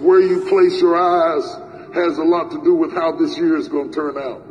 Where 0.00 0.20
you 0.20 0.46
place 0.48 0.80
your 0.80 0.96
eyes 0.96 1.44
has 1.94 2.18
a 2.18 2.24
lot 2.24 2.50
to 2.50 2.62
do 2.62 2.74
with 2.74 2.92
how 2.92 3.12
this 3.12 3.36
year 3.38 3.56
is 3.56 3.68
going 3.68 3.90
to 3.90 3.94
turn 3.94 4.18
out. 4.18 4.42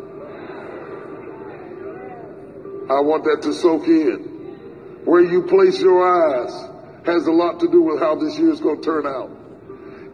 I 2.89 3.01
want 3.01 3.23
that 3.25 3.41
to 3.43 3.53
soak 3.53 3.87
in. 3.87 5.01
Where 5.05 5.21
you 5.21 5.43
place 5.43 5.79
your 5.79 6.03
eyes 6.03 6.51
has 7.05 7.27
a 7.27 7.31
lot 7.31 7.59
to 7.59 7.69
do 7.69 7.81
with 7.81 7.99
how 7.99 8.15
this 8.15 8.37
year 8.37 8.51
is 8.51 8.61
going 8.61 8.81
to 8.81 8.85
turn 8.85 9.05
out. 9.05 9.29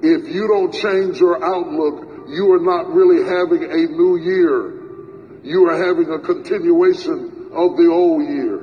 If 0.02 0.34
you 0.34 0.48
don't 0.48 0.74
change 0.74 1.20
your 1.20 1.44
outlook, 1.44 2.30
you 2.30 2.52
are 2.54 2.60
not 2.60 2.90
really 2.94 3.24
having 3.26 3.64
a 3.64 3.92
new 3.92 4.18
year. 4.18 5.42
You 5.44 5.70
are 5.70 5.78
having 5.78 6.12
a 6.12 6.20
continuation 6.20 7.50
of 7.54 7.78
the 7.78 7.90
old 7.92 8.24
year. 8.24 8.60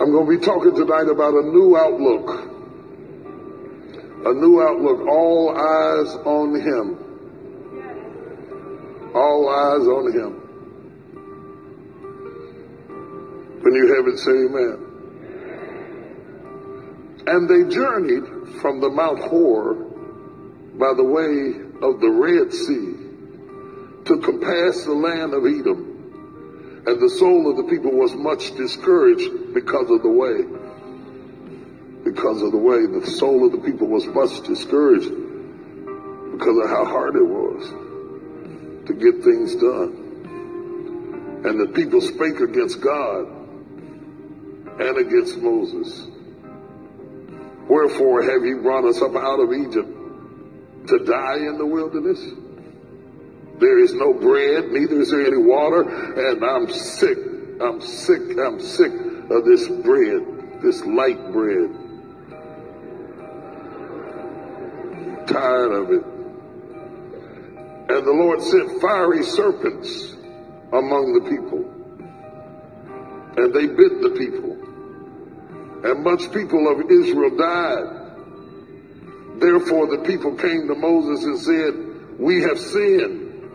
I'm 0.00 0.12
going 0.12 0.26
to 0.26 0.38
be 0.38 0.44
talking 0.44 0.74
tonight 0.74 1.08
about 1.08 1.34
a 1.34 1.42
new 1.42 1.76
outlook. 1.76 2.47
A 4.28 4.34
new 4.34 4.60
outlook. 4.60 5.08
All 5.08 5.56
eyes 5.56 6.14
on 6.26 6.54
Him. 6.60 6.98
All 9.14 9.48
eyes 9.48 9.88
on 9.88 10.12
Him. 10.12 10.32
When 13.62 13.74
you 13.74 13.94
have 13.94 14.06
it, 14.06 14.18
say 14.18 14.32
amen. 14.32 14.84
And 17.26 17.48
they 17.48 17.74
journeyed 17.74 18.26
from 18.60 18.80
the 18.80 18.90
Mount 18.90 19.20
Hor 19.20 19.74
by 20.74 20.92
the 20.94 21.04
way 21.04 21.54
of 21.80 22.00
the 22.02 22.10
Red 22.10 22.52
Sea 22.52 22.96
to 24.04 24.20
compass 24.20 24.84
the 24.84 24.92
land 24.92 25.32
of 25.32 25.46
Edom. 25.46 26.82
And 26.86 27.00
the 27.00 27.08
soul 27.08 27.50
of 27.50 27.56
the 27.56 27.64
people 27.64 27.92
was 27.92 28.14
much 28.14 28.54
discouraged 28.56 29.54
because 29.54 29.90
of 29.90 30.02
the 30.02 30.10
way. 30.10 30.67
Because 32.18 32.42
of 32.42 32.50
the 32.50 32.58
way, 32.58 32.84
the 32.84 33.06
soul 33.06 33.46
of 33.46 33.52
the 33.52 33.58
people 33.58 33.86
was 33.86 34.04
much 34.06 34.42
discouraged 34.42 35.08
because 35.08 36.58
of 36.64 36.68
how 36.68 36.84
hard 36.84 37.14
it 37.14 37.22
was 37.22 37.70
to 38.88 38.92
get 38.92 39.22
things 39.22 39.54
done. 39.54 41.42
And 41.46 41.60
the 41.60 41.68
people 41.72 42.00
spake 42.00 42.40
against 42.40 42.80
God 42.80 43.24
and 44.80 44.98
against 44.98 45.38
Moses. 45.38 46.08
Wherefore 47.68 48.24
have 48.24 48.44
ye 48.44 48.54
brought 48.64 48.84
us 48.84 49.00
up 49.00 49.14
out 49.14 49.38
of 49.38 49.52
Egypt 49.52 50.88
to 50.88 50.98
die 51.04 51.36
in 51.36 51.56
the 51.56 51.66
wilderness? 51.66 52.18
There 53.60 53.78
is 53.78 53.94
no 53.94 54.12
bread, 54.12 54.72
neither 54.72 55.02
is 55.02 55.12
there 55.12 55.24
any 55.24 55.36
water, 55.36 55.82
and 55.82 56.44
I'm 56.44 56.68
sick. 56.68 57.18
I'm 57.60 57.80
sick. 57.80 58.36
I'm 58.40 58.58
sick 58.58 58.90
of 59.30 59.44
this 59.44 59.68
bread, 59.68 60.60
this 60.62 60.84
light 60.84 61.30
bread. 61.30 61.84
Tired 65.28 65.72
of 65.72 65.90
it. 65.92 66.04
And 67.90 68.06
the 68.06 68.12
Lord 68.12 68.40
sent 68.42 68.80
fiery 68.80 69.22
serpents 69.22 70.14
among 70.72 71.12
the 71.14 71.28
people, 71.28 71.64
and 73.36 73.54
they 73.54 73.66
bit 73.66 74.00
the 74.02 74.10
people, 74.10 74.52
and 75.84 76.04
much 76.04 76.32
people 76.32 76.68
of 76.70 76.90
Israel 76.90 77.36
died. 77.36 77.98
Therefore 79.40 79.86
the 79.86 80.02
people 80.04 80.34
came 80.34 80.66
to 80.68 80.74
Moses 80.74 81.24
and 81.24 81.38
said, 81.38 82.18
We 82.18 82.42
have 82.42 82.58
sinned, 82.58 83.50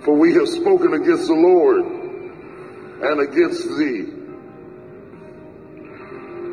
for 0.00 0.14
we 0.16 0.34
have 0.34 0.48
spoken 0.48 0.94
against 0.94 1.28
the 1.28 1.34
Lord 1.34 1.84
and 3.02 3.20
against 3.20 3.68
thee. 3.76 4.06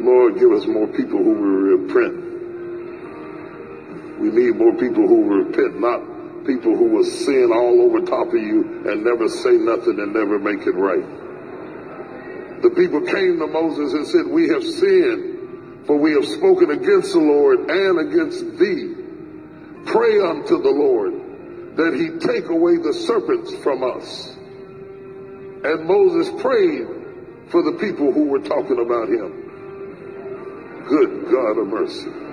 Lord, 0.04 0.40
give 0.40 0.52
us 0.52 0.66
more 0.66 0.88
people 0.88 1.18
who 1.18 1.34
will 1.34 1.78
repent. 1.78 2.29
We 4.20 4.30
need 4.30 4.56
more 4.56 4.74
people 4.74 5.08
who 5.08 5.44
repent, 5.44 5.80
not 5.80 6.46
people 6.46 6.76
who 6.76 6.86
will 6.86 7.04
sin 7.04 7.52
all 7.54 7.82
over 7.82 8.02
top 8.02 8.28
of 8.28 8.42
you 8.42 8.90
and 8.90 9.04
never 9.04 9.28
say 9.28 9.52
nothing 9.58 10.00
and 10.00 10.14
never 10.14 10.40
make 10.40 10.68
it 10.68 10.76
right. 10.76 11.06
The 12.62 12.70
people 12.72 13.02
came 13.02 13.40
to 13.40 13.48
Moses 13.48 13.94
and 13.94 14.06
said, 14.08 14.28
We 14.28 14.50
have 14.50 14.64
sinned 14.64 15.40
for 15.90 15.98
we 15.98 16.14
have 16.14 16.26
spoken 16.26 16.70
against 16.70 17.14
the 17.14 17.20
Lord 17.20 17.72
and 17.72 18.00
against 18.00 18.60
thee. 18.60 18.94
Pray 19.88 20.20
unto 20.22 20.62
the 20.62 20.70
Lord 20.70 21.78
that 21.78 21.96
he 21.96 22.20
take 22.20 22.48
away 22.48 22.78
the 22.78 22.94
serpents 22.94 23.56
from 23.64 23.84
us. 23.84 24.36
And 25.64 25.88
Moses 25.88 26.30
prayed 26.44 26.86
for 27.50 27.64
the 27.64 27.72
people 27.80 28.14
who 28.14 28.26
were 28.26 28.38
talking 28.38 28.80
about 28.80 29.10
him. 29.10 30.86
Good 30.88 31.32
God 31.32 31.58
of 31.58 31.68
mercy. 31.70 32.29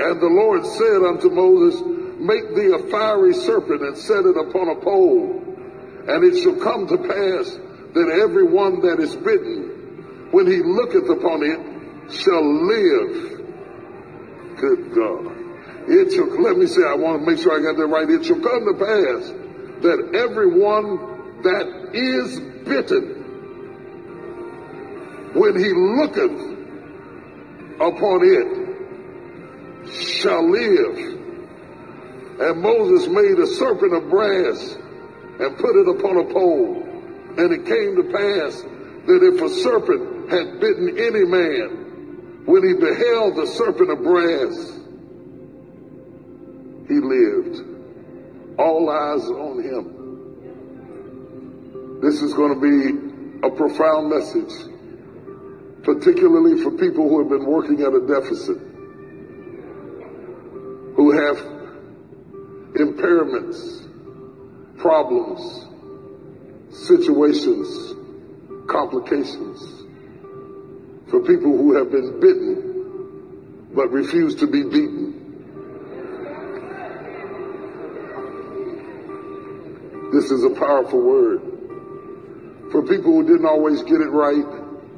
And 0.00 0.20
the 0.20 0.28
Lord 0.28 0.64
said 0.64 1.02
unto 1.02 1.30
Moses, 1.30 1.82
Make 2.18 2.54
thee 2.54 2.72
a 2.72 2.78
fiery 2.90 3.34
serpent 3.34 3.82
and 3.82 3.96
set 3.98 4.24
it 4.24 4.36
upon 4.36 4.68
a 4.68 4.76
pole. 4.76 5.42
And 6.08 6.24
it 6.24 6.40
shall 6.40 6.56
come 6.56 6.86
to 6.86 6.96
pass 6.96 7.58
that 7.94 8.18
every 8.22 8.44
one 8.44 8.80
that 8.82 9.00
is 9.00 9.16
bitten 9.16 9.72
when 10.32 10.46
he 10.46 10.62
looketh 10.62 11.08
upon 11.10 11.42
it, 11.42 11.60
shall 12.10 12.42
live. 12.42 13.40
Good 14.56 14.94
God. 14.94 15.36
It 15.88 16.12
shall, 16.12 16.40
let 16.40 16.56
me 16.56 16.66
say, 16.66 16.82
I 16.82 16.94
want 16.94 17.20
to 17.22 17.30
make 17.30 17.38
sure 17.42 17.52
I 17.52 17.62
got 17.62 17.76
that 17.76 17.86
right. 17.86 18.08
It 18.08 18.24
shall 18.24 18.40
come 18.40 18.64
to 18.64 18.74
pass 18.74 19.28
that 19.82 20.14
everyone 20.14 21.42
that 21.42 21.90
is 21.92 22.40
bitten, 22.64 23.20
when 25.34 25.58
he 25.58 25.72
looketh 25.72 26.40
upon 27.80 28.22
it, 28.22 28.61
shall 29.92 30.48
live. 30.48 31.20
And 32.40 32.60
Moses 32.60 33.08
made 33.08 33.38
a 33.38 33.46
serpent 33.46 33.94
of 33.94 34.08
brass 34.08 34.76
and 35.38 35.56
put 35.58 35.76
it 35.76 35.88
upon 35.88 36.16
a 36.18 36.24
pole. 36.32 36.82
And 37.36 37.52
it 37.52 37.64
came 37.66 37.96
to 37.96 38.04
pass 38.04 38.62
that 39.06 39.22
if 39.22 39.40
a 39.42 39.48
serpent 39.48 40.30
had 40.30 40.60
bitten 40.60 40.98
any 40.98 41.24
man, 41.24 42.44
when 42.46 42.62
he 42.66 42.74
beheld 42.74 43.36
the 43.36 43.46
serpent 43.46 43.90
of 43.90 44.02
brass, 44.02 44.80
he 46.88 46.94
lived. 47.00 47.60
All 48.58 48.90
eyes 48.90 49.28
on 49.30 49.62
him. 49.62 50.02
This 52.02 52.20
is 52.20 52.34
going 52.34 52.54
to 52.54 52.60
be 52.60 53.46
a 53.46 53.50
profound 53.50 54.10
message, 54.10 54.52
particularly 55.84 56.60
for 56.62 56.70
people 56.72 57.08
who 57.08 57.20
have 57.20 57.28
been 57.28 57.46
working 57.46 57.80
at 57.82 57.94
a 57.94 58.00
deficit, 58.06 58.58
impairments, 63.02 63.88
problems, 64.78 65.66
situations, 66.70 67.94
complications 68.68 69.82
for 71.10 71.20
people 71.20 71.56
who 71.56 71.74
have 71.76 71.90
been 71.90 72.20
bitten 72.20 73.70
but 73.74 73.90
refuse 73.90 74.34
to 74.36 74.46
be 74.46 74.62
beaten. 74.62 75.18
This 80.12 80.30
is 80.30 80.44
a 80.44 80.50
powerful 80.50 81.00
word. 81.02 81.40
For 82.70 82.82
people 82.82 83.12
who 83.12 83.22
didn't 83.26 83.46
always 83.46 83.82
get 83.82 84.00
it 84.00 84.10
right, 84.10 84.44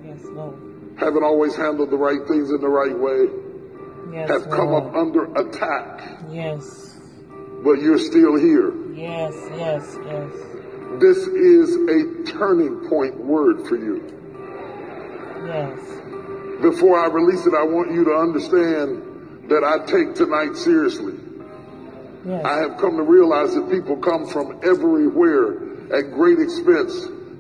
Yes, 0.05 0.25
Lord. 0.25 0.55
haven't 0.99 1.23
always 1.23 1.55
handled 1.57 1.91
the 1.91 1.97
right 1.97 2.21
things 2.29 2.51
in 2.51 2.61
the 2.61 2.69
right 2.69 2.97
way, 2.99 3.29
Yes, 4.13 4.29
have 4.29 4.51
come 4.51 4.71
Lord. 4.71 4.85
up 4.89 4.95
under 4.95 5.25
attack, 5.35 6.03
Yes. 6.31 6.94
But 7.65 7.81
you're 7.81 7.99
still 7.99 8.37
here. 8.37 8.73
Yes, 8.93 9.35
yes, 9.57 9.97
yes. 10.05 10.33
This 11.01 11.17
is 11.27 11.75
a 11.75 12.31
turning 12.31 12.89
point 12.89 13.17
word 13.17 13.67
for 13.67 13.77
you. 13.77 14.05
Yes. 15.47 15.79
Before 16.61 17.01
I 17.01 17.09
release 17.09 17.47
it, 17.47 17.55
I 17.55 17.65
want 17.65 17.93
you 17.93 18.05
to 18.05 18.13
understand 18.13 19.49
that 19.51 19.65
I 19.65 19.85
take 19.87 20.15
tonight 20.15 20.57
seriously. 20.57 21.15
Yes. 22.27 22.45
I 22.45 22.59
have 22.59 22.77
come 22.79 22.97
to 22.97 23.03
realize 23.03 23.55
that 23.55 23.71
people 23.71 23.97
come 23.97 24.27
from 24.27 24.61
everywhere 24.63 25.97
at 25.97 26.13
great 26.13 26.39
expense 26.39 26.95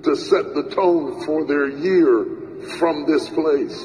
to 0.04 0.16
set 0.16 0.54
the 0.54 0.70
tone 0.74 1.24
for 1.24 1.46
their 1.46 1.68
year 1.68 2.24
from 2.78 3.06
this 3.06 3.28
place. 3.30 3.78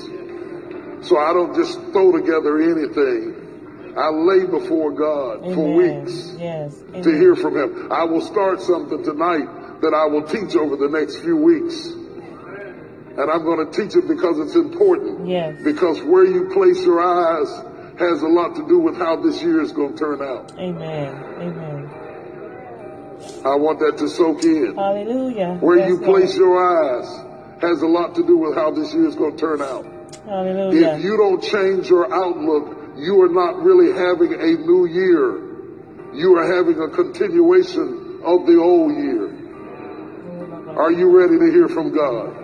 So 1.07 1.17
I 1.17 1.33
don't 1.33 1.55
just 1.55 1.79
throw 1.91 2.11
together 2.11 2.59
anything. 2.61 3.48
I 3.97 4.09
lay 4.09 4.45
before 4.45 4.91
God 4.91 5.43
for 5.53 5.73
weeks 5.75 6.35
Yes. 6.37 6.75
to 7.03 7.11
hear 7.11 7.35
from 7.35 7.57
Him. 7.57 7.91
I 7.91 8.03
will 8.03 8.21
start 8.21 8.61
something 8.61 9.03
tonight 9.03 9.81
that 9.81 9.93
I 9.93 10.05
will 10.05 10.23
teach 10.23 10.55
over 10.55 10.75
the 10.75 10.89
next 10.89 11.17
few 11.17 11.37
weeks. 11.37 11.87
And 11.87 13.29
I'm 13.29 13.43
going 13.43 13.69
to 13.69 13.71
teach 13.71 13.95
it 13.95 14.07
because 14.07 14.39
it's 14.39 14.55
important. 14.55 15.27
Yes. 15.27 15.61
Because 15.63 16.01
where 16.03 16.25
you 16.25 16.49
place 16.49 16.81
your 16.85 17.01
eyes 17.01 17.49
has 17.99 18.21
a 18.21 18.27
lot 18.27 18.55
to 18.55 18.67
do 18.67 18.79
with 18.79 18.97
how 18.97 19.17
this 19.17 19.41
year 19.41 19.61
is 19.61 19.71
going 19.73 19.93
to 19.93 19.99
turn 19.99 20.21
out. 20.21 20.53
Amen. 20.57 21.15
Amen. 21.41 21.89
I 23.43 23.55
want 23.55 23.79
that 23.79 23.97
to 23.97 24.07
soak 24.07 24.43
in. 24.43 24.75
Hallelujah. 24.75 25.57
Where 25.59 25.79
Yes, 25.79 25.89
you 25.89 25.99
place 25.99 26.35
your 26.37 26.57
eyes 26.57 27.07
has 27.61 27.81
a 27.81 27.87
lot 27.87 28.15
to 28.15 28.25
do 28.25 28.37
with 28.37 28.55
how 28.55 28.71
this 28.71 28.93
year 28.93 29.05
is 29.05 29.15
going 29.15 29.35
to 29.35 29.37
turn 29.37 29.61
out. 29.61 29.85
Hallelujah. 30.25 30.95
If 30.95 31.03
you 31.03 31.17
don't 31.17 31.43
change 31.43 31.89
your 31.89 32.13
outlook, 32.13 32.78
you 32.99 33.21
are 33.21 33.29
not 33.29 33.61
really 33.63 33.91
having 33.93 34.33
a 34.33 34.59
new 34.67 34.85
year. 34.85 35.47
You 36.13 36.35
are 36.37 36.55
having 36.55 36.81
a 36.81 36.89
continuation 36.89 38.19
of 38.23 38.45
the 38.45 38.57
old 38.59 38.93
year. 38.93 39.29
Are 40.77 40.91
you 40.91 41.09
ready 41.09 41.37
to 41.39 41.51
hear 41.51 41.67
from 41.67 41.93
God? 41.93 42.35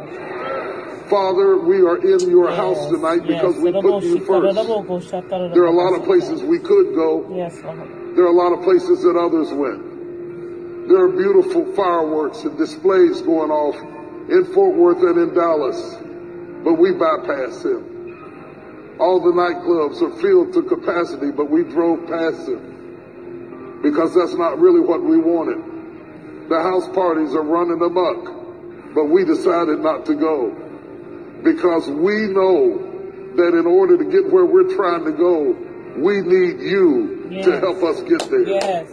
Father, 1.10 1.58
we 1.58 1.82
are 1.82 1.98
in 1.98 2.30
your 2.30 2.52
house 2.52 2.90
tonight 2.90 3.28
because 3.28 3.56
we 3.58 3.72
put 3.72 4.04
you 4.04 4.20
first. 4.26 4.56
There 4.56 5.64
are 5.64 5.68
a 5.68 5.72
lot 5.72 5.94
of 5.94 6.04
places 6.06 6.42
we 6.42 6.60
could 6.60 6.96
go. 6.96 7.28
Yes. 7.36 7.56
There 7.62 8.24
are 8.24 8.32
a 8.32 8.32
lot 8.32 8.54
of 8.54 8.64
places 8.64 9.04
that 9.04 9.16
others 9.16 9.54
went. 9.54 10.88
There 10.88 11.04
are 11.04 11.10
beautiful 11.10 11.66
fireworks 11.74 12.44
and 12.44 12.58
displays 12.58 13.22
going 13.22 13.52
off 13.52 13.76
in 14.30 14.46
Fort 14.54 14.76
Worth 14.76 15.04
and 15.04 15.18
in 15.30 15.34
Dallas, 15.36 15.96
but 16.64 16.74
we 16.74 16.92
bypass 16.94 17.62
them. 17.62 17.95
All 19.00 19.20
the 19.20 19.32
nightclubs 19.32 20.02
are 20.02 20.22
filled 20.22 20.54
to 20.54 20.64
capacity, 20.64 21.32
but 21.32 21.50
we 21.50 21.64
drove 21.64 22.08
past 22.08 22.46
them 22.46 23.82
because 23.84 24.16
that's 24.16 24.36
not 24.36 24.60
really 24.60 24.80
what 24.80 25.04
we 25.04 25.18
wanted. 25.18 26.50
The 26.50 26.62
house 26.62 26.88
parties 26.90 27.36
are 27.36 27.44
running 27.44 27.82
amok, 27.82 28.94
but 28.96 29.06
we 29.06 29.26
decided 29.26 29.80
not 29.80 30.06
to 30.06 30.16
go 30.16 30.50
because 31.44 31.88
we 31.90 32.28
know 32.28 32.78
that 33.36 33.54
in 33.54 33.66
order 33.68 33.98
to 33.98 34.06
get 34.06 34.32
where 34.32 34.46
we're 34.46 34.76
trying 34.76 35.04
to 35.06 35.12
go, 35.12 35.56
we 35.98 36.22
need 36.22 36.62
you 36.62 37.42
to 37.44 37.60
help 37.60 37.84
us 37.84 38.02
get 38.04 38.30
there. 38.30 38.48
Yes. 38.48 38.92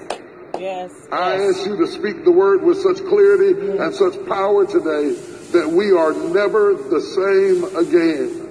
Yes. 0.59 1.09
I 1.11 1.37
yes. 1.37 1.57
ask 1.57 1.67
you 1.67 1.77
to 1.79 1.87
speak 1.87 2.25
the 2.25 2.31
word 2.31 2.63
with 2.63 2.81
such 2.81 2.99
clarity 3.07 3.79
and 3.79 3.95
such 3.95 4.15
power 4.27 4.67
today 4.67 5.11
that 5.53 5.69
we 5.69 5.93
are 5.93 6.13
never 6.13 6.75
the 6.75 7.01
same 7.01 7.65
again. 7.77 8.42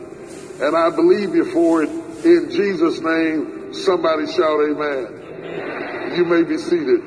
And 0.62 0.78
I 0.78 0.90
believe 0.92 1.34
you 1.34 1.46
for 1.52 1.81
it 1.81 1.90
in 2.24 2.52
Jesus' 2.52 3.00
name. 3.02 3.74
Somebody 3.74 4.28
shout 4.28 4.62
amen. 4.62 6.13
You 6.16 6.25
may 6.25 6.44
be 6.44 6.58
seated. 6.58 7.02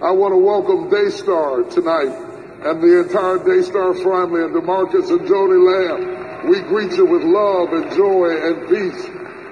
I 0.00 0.10
want 0.10 0.32
to 0.32 0.38
welcome 0.38 0.88
Daystar 0.88 1.64
tonight 1.64 2.12
and 2.64 2.82
the 2.82 3.04
entire 3.04 3.44
Daystar 3.44 3.92
family 3.94 4.40
and 4.40 4.54
Demarcus 4.54 5.10
and 5.10 5.20
Joni 5.28 5.60
Lamb. 5.60 6.48
We 6.48 6.60
greet 6.60 6.92
you 6.92 7.04
with 7.04 7.24
love 7.24 7.72
and 7.72 7.92
joy 7.92 8.32
and 8.40 8.68
peace. 8.68 9.04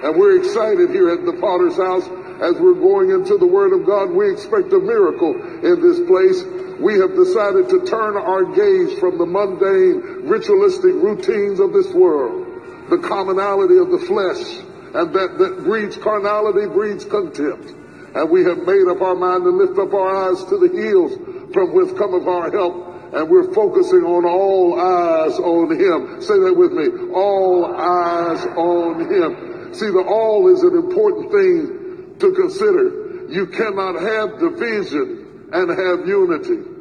And 0.03 0.17
we're 0.17 0.39
excited 0.41 0.91
here 0.91 1.11
at 1.11 1.27
the 1.27 1.35
Potter's 1.35 1.77
House 1.77 2.09
as 2.41 2.59
we're 2.59 2.81
going 2.81 3.11
into 3.11 3.37
the 3.37 3.47
Word 3.47 3.73
of 3.73 3.87
God. 3.87 4.11
We 4.11 4.33
expect 4.33 4.73
a 4.73 4.81
miracle 4.81 5.35
in 5.61 5.81
this 5.81 6.01
place. 6.09 6.43
We 6.81 6.99
have 6.99 7.15
decided 7.15 7.69
to 7.69 7.85
turn 7.85 8.17
our 8.17 8.45
gaze 8.45 8.99
from 8.99 9.19
the 9.19 9.27
mundane, 9.27 10.27
ritualistic 10.27 10.95
routines 10.95 11.61
of 11.61 11.73
this 11.73 11.93
world, 11.93 12.52
the 12.93 13.09
commonality 13.09 13.79
of 13.79 13.91
the 13.91 14.05
flesh, 14.05 14.61
and 14.93 15.15
that, 15.17 15.39
that 15.39 15.65
breeds 15.65 15.97
carnality, 15.97 16.67
breeds 16.67 17.07
contempt. 17.07 17.73
And 18.15 18.29
we 18.29 18.45
have 18.45 18.59
made 18.69 18.85
up 18.85 19.01
our 19.01 19.15
mind 19.15 19.45
to 19.45 19.51
lift 19.51 19.79
up 19.81 19.95
our 19.95 20.29
eyes 20.29 20.45
to 20.45 20.61
the 20.61 20.69
hills 20.69 21.17
from 21.55 21.73
whence 21.73 21.97
cometh 21.97 22.29
our 22.29 22.51
help. 22.53 22.93
And 23.15 23.31
we're 23.31 23.53
focusing 23.55 24.05
on 24.05 24.27
all 24.27 24.79
eyes 24.79 25.39
on 25.41 25.73
him. 25.73 26.21
Say 26.21 26.37
that 26.37 26.53
with 26.53 26.73
me. 26.73 27.13
All 27.15 27.73
eyes 27.73 28.45
on 28.45 29.01
him. 29.09 29.73
See, 29.73 29.89
the 29.89 30.05
all 30.05 30.53
is 30.53 30.63
an 30.63 30.77
important 30.77 31.33
thing 31.33 32.17
to 32.21 32.33
consider. 32.33 33.33
You 33.33 33.47
cannot 33.47 34.01
have 34.03 34.39
division 34.39 35.49
and 35.53 35.71
have 35.71 36.07
unity. 36.07 36.72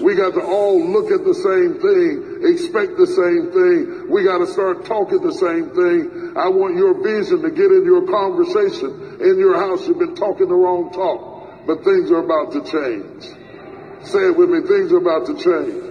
We 0.00 0.14
got 0.14 0.32
to 0.34 0.42
all 0.42 0.80
look 0.80 1.10
at 1.10 1.24
the 1.24 1.34
same 1.34 1.76
thing, 1.78 2.40
expect 2.48 2.96
the 2.96 3.06
same 3.06 3.52
thing. 3.52 4.10
We 4.10 4.24
got 4.24 4.38
to 4.38 4.46
start 4.46 4.84
talking 4.86 5.20
the 5.20 5.32
same 5.32 5.70
thing. 5.76 6.36
I 6.36 6.48
want 6.48 6.76
your 6.76 6.96
vision 7.04 7.42
to 7.42 7.50
get 7.50 7.70
in 7.70 7.84
your 7.84 8.06
conversation 8.08 9.20
in 9.20 9.38
your 9.38 9.60
house. 9.60 9.86
You've 9.86 9.98
been 9.98 10.16
talking 10.16 10.48
the 10.48 10.54
wrong 10.54 10.90
talk, 10.92 11.66
but 11.66 11.84
things 11.84 12.10
are 12.10 12.24
about 12.24 12.52
to 12.52 12.64
change. 12.64 13.28
Say 14.08 14.32
it 14.32 14.36
with 14.36 14.48
me. 14.48 14.66
Things 14.66 14.90
are 14.92 15.04
about 15.04 15.26
to 15.26 15.36
change. 15.36 15.89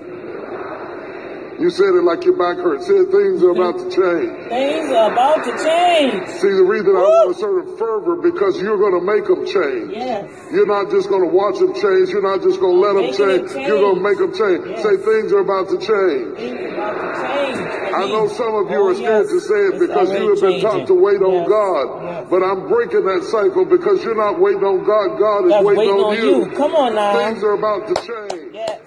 You 1.60 1.70
said 1.70 1.92
it 1.92 2.08
like 2.08 2.24
your 2.24 2.38
back 2.40 2.56
hurts. 2.64 2.88
Say 2.88 2.96
it, 3.04 3.12
things 3.12 3.44
are 3.44 3.52
about 3.52 3.76
to 3.84 3.92
change. 3.92 4.32
Things 4.48 4.88
are 4.96 5.12
about 5.12 5.44
to 5.44 5.52
change. 5.60 6.24
See, 6.40 6.56
the 6.56 6.64
reason 6.64 6.96
I 6.96 7.04
Woo! 7.04 7.12
want 7.28 7.36
a 7.36 7.40
certain 7.40 7.76
fervor 7.76 8.16
because 8.24 8.62
you're 8.64 8.80
going 8.80 8.96
to 8.96 9.04
make 9.04 9.28
them 9.28 9.44
change. 9.44 9.92
Yes. 9.92 10.32
You're 10.56 10.66
not 10.72 10.88
just 10.90 11.10
going 11.12 11.28
to 11.28 11.28
watch 11.28 11.60
them 11.60 11.76
change. 11.76 12.16
You're 12.16 12.24
not 12.24 12.40
just 12.40 12.64
going 12.64 12.80
to 12.80 12.82
let 12.82 12.94
them 12.96 13.12
change. 13.12 13.52
change. 13.52 13.68
You're 13.68 13.84
going 13.84 14.00
to 14.00 14.06
make 14.08 14.18
them 14.24 14.32
change. 14.32 14.72
Yes. 14.72 14.84
Say 14.88 14.96
things 15.04 15.36
are 15.36 15.44
about 15.44 15.68
to 15.68 15.78
change. 15.84 16.40
Things 16.40 16.64
are 16.64 16.80
about 16.80 16.96
to 16.96 17.12
change. 17.28 17.60
I 17.92 18.08
know 18.08 18.28
some 18.32 18.56
of 18.56 18.72
you 18.72 18.80
Oh, 18.80 18.88
are 18.88 18.96
scared 18.96 19.28
yes. 19.28 19.36
to 19.36 19.40
say 19.44 19.60
it 19.68 19.76
It's 19.76 19.84
because 19.84 20.08
you 20.16 20.24
have 20.32 20.40
been 20.40 20.62
taught 20.64 20.88
to 20.88 20.96
changing. 20.96 21.02
wait 21.04 21.20
on 21.20 21.44
God. 21.44 21.86
Yes. 22.08 22.28
But 22.32 22.40
I'm 22.40 22.72
breaking 22.72 23.04
that 23.04 23.28
cycle 23.28 23.66
because 23.68 24.00
you're 24.08 24.16
not 24.16 24.40
waiting 24.40 24.64
on 24.64 24.88
God. 24.88 25.20
God 25.20 25.44
is 25.52 25.60
waiting, 25.60 25.92
waiting 25.92 26.00
on, 26.08 26.16
on 26.16 26.24
you. 26.24 26.48
you. 26.48 26.56
Come 26.56 26.72
on 26.80 26.96
now. 26.96 27.20
Things 27.20 27.44
are 27.44 27.60
about 27.60 27.84
to 27.92 27.96
change. 28.00 28.56
Yes. 28.56 28.80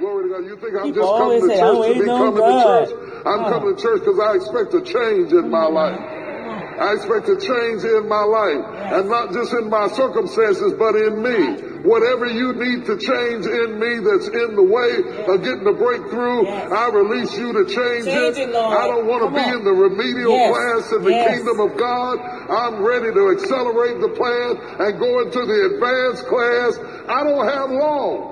Glory 0.00 0.21
to 0.21 0.21
God. 0.21 0.21
You 0.40 0.56
think 0.56 0.74
I'm 0.76 0.84
People 0.84 1.02
just 1.02 1.18
coming 1.18 1.40
to 1.40 1.46
say, 1.48 1.58
church 1.60 1.76
"I'm 1.76 1.94
to 1.94 2.00
be 2.00 2.06
coming 2.06 2.34
to 2.36 2.62
church. 2.64 2.90
I'm 3.26 3.44
Oh. 3.44 3.48
coming 3.50 3.76
to 3.76 3.82
church 3.82 4.00
because 4.00 4.18
I 4.18 4.34
expect 4.36 4.74
a 4.74 4.80
change 4.80 5.32
in 5.32 5.50
my 5.50 5.66
life. 5.66 6.00
I 6.00 6.94
expect 6.94 7.28
a 7.28 7.36
change 7.36 7.84
in 7.84 8.08
my 8.08 8.24
life. 8.24 8.64
And 8.96 9.08
not 9.10 9.32
just 9.32 9.52
in 9.52 9.68
my 9.68 9.88
circumstances, 9.88 10.72
but 10.72 10.96
in 10.96 11.22
me. 11.22 11.68
Whatever 11.84 12.26
you 12.26 12.52
need 12.54 12.86
to 12.86 12.96
change 12.96 13.44
in 13.46 13.78
me 13.78 13.98
that's 13.98 14.28
in 14.28 14.54
the 14.56 14.62
way 14.62 15.02
of 15.26 15.42
getting 15.42 15.66
a 15.66 15.72
breakthrough, 15.72 16.44
Yes. 16.44 16.72
I 16.72 16.88
release 16.90 17.36
you 17.36 17.52
to 17.52 17.64
change, 17.66 18.06
Change 18.06 18.38
it, 18.38 18.52
Lord. 18.52 18.76
I 18.78 18.86
don't 18.88 19.06
want 19.06 19.22
to 19.24 19.30
be 19.30 19.44
on. 19.44 19.58
in 19.58 19.64
the 19.64 19.72
remedial 19.72 20.30
Yes. 20.32 20.54
class 20.56 20.92
in 20.92 21.04
the 21.04 21.10
Yes. 21.10 21.36
kingdom 21.36 21.60
of 21.60 21.76
God. 21.76 22.18
I'm 22.48 22.82
ready 22.82 23.12
to 23.12 23.30
accelerate 23.30 24.00
the 24.00 24.08
plan 24.08 24.58
and 24.78 24.98
go 24.98 25.20
into 25.20 25.44
the 25.44 25.66
advanced 25.74 26.26
class. 26.26 26.78
I 27.08 27.22
don't 27.24 27.44
have 27.46 27.70
long. 27.70 28.31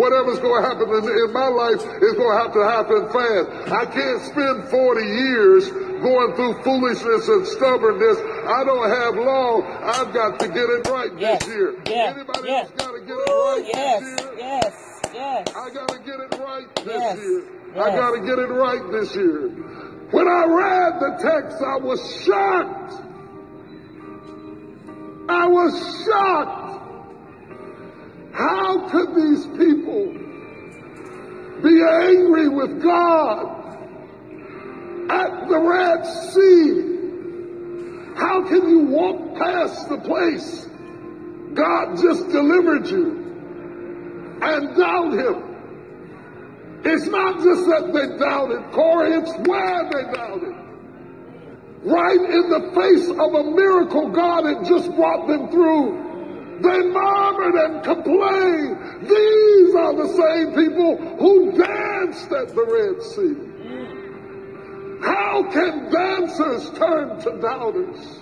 Whatever's 0.00 0.38
going 0.40 0.62
to 0.62 0.68
happen 0.68 0.88
in, 0.88 1.04
in 1.04 1.32
my 1.34 1.48
life 1.48 1.76
is 2.00 2.12
going 2.16 2.32
to 2.32 2.38
have 2.40 2.52
to 2.56 2.64
happen 2.64 3.04
fast. 3.12 3.70
I 3.70 3.84
can't 3.84 4.22
spend 4.24 4.68
40 4.72 5.04
years 5.04 5.68
going 6.00 6.32
through 6.36 6.62
foolishness 6.64 7.28
and 7.28 7.46
stubbornness. 7.46 8.16
I 8.48 8.64
don't 8.64 8.88
have 8.88 9.14
long. 9.16 9.60
I've 9.84 10.14
got 10.14 10.40
to 10.40 10.48
get 10.48 10.64
it 10.72 10.88
right 10.88 11.12
Yes. 11.18 11.44
this 11.44 11.52
year. 11.54 11.74
Yeah. 11.84 12.14
Anybody 12.16 12.48
else 12.50 12.70
got 12.78 12.92
to 12.92 13.00
get 13.00 13.12
it 13.12 13.28
right 13.28 13.64
yes. 13.74 14.00
this 14.00 14.20
year? 14.24 14.34
Yes. 14.38 15.00
Yes. 15.12 15.48
I 15.54 15.68
got 15.70 15.88
to 15.88 15.98
get 15.98 16.20
it 16.20 16.38
right 16.40 16.74
this 16.76 16.86
Yes. 16.86 17.18
year. 17.18 17.42
I 17.76 17.90
got 17.96 18.10
to 18.12 18.20
get 18.24 18.38
it 18.38 18.48
right 18.48 18.92
this 18.92 19.14
year. 19.14 19.48
When 20.16 20.26
I 20.26 20.44
read 20.48 21.00
the 21.00 21.10
text, 21.22 21.60
I 21.62 21.76
was 21.76 22.00
shocked. 22.24 22.94
I 25.28 25.46
was 25.46 26.04
shocked. 26.06 26.59
How 28.32 28.88
could 28.88 29.14
these 29.14 29.46
people 29.46 30.12
be 31.62 31.82
angry 31.82 32.48
with 32.48 32.82
God 32.82 33.76
at 35.10 35.48
the 35.48 35.58
Red 35.58 36.06
Sea? 36.06 36.90
How 38.16 38.46
can 38.46 38.68
you 38.68 38.80
walk 38.86 39.38
past 39.38 39.88
the 39.88 39.98
place 39.98 40.66
God 41.54 41.96
just 41.96 42.28
delivered 42.28 42.86
you 42.88 44.38
and 44.42 44.76
doubt 44.76 45.12
Him? 45.12 45.50
It's 46.84 47.06
not 47.08 47.42
just 47.42 47.66
that 47.66 47.92
they 47.92 48.18
doubted, 48.18 48.72
Corey, 48.72 49.12
it's 49.12 49.32
where 49.48 49.84
they 49.90 50.12
doubted. 50.16 50.54
Right 51.82 52.20
in 52.20 52.50
the 52.50 52.72
face 52.74 53.08
of 53.08 53.34
a 53.34 53.50
miracle 53.50 54.10
God 54.10 54.44
had 54.44 54.66
just 54.66 54.94
brought 54.94 55.26
them 55.26 55.50
through. 55.50 56.09
They 56.62 56.82
murmured 56.82 57.54
and 57.54 57.82
complained. 57.82 59.08
These 59.08 59.74
are 59.74 59.94
the 59.96 60.08
same 60.08 60.54
people 60.54 60.96
who 61.18 61.52
danced 61.52 62.30
at 62.32 62.48
the 62.54 62.64
Red 62.66 63.02
Sea. 63.02 63.50
How 65.02 65.42
can 65.50 65.90
dancers 65.90 66.70
turn 66.78 67.18
to 67.20 67.40
doubters? 67.40 68.20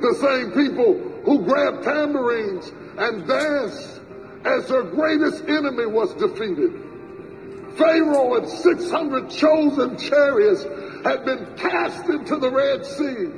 The 0.00 0.14
same 0.20 0.52
people 0.52 0.94
who 1.24 1.42
grabbed 1.42 1.82
tambourines 1.82 2.72
and 2.96 3.26
danced 3.26 4.00
as 4.44 4.68
their 4.68 4.84
greatest 4.84 5.42
enemy 5.48 5.86
was 5.86 6.14
defeated. 6.14 6.82
Pharaoh 7.76 8.36
and 8.36 8.48
600 8.48 9.30
chosen 9.30 9.98
chariots 9.98 10.62
had 11.04 11.24
been 11.24 11.46
cast 11.56 12.08
into 12.08 12.36
the 12.36 12.50
Red 12.50 12.86
Sea. 12.86 13.32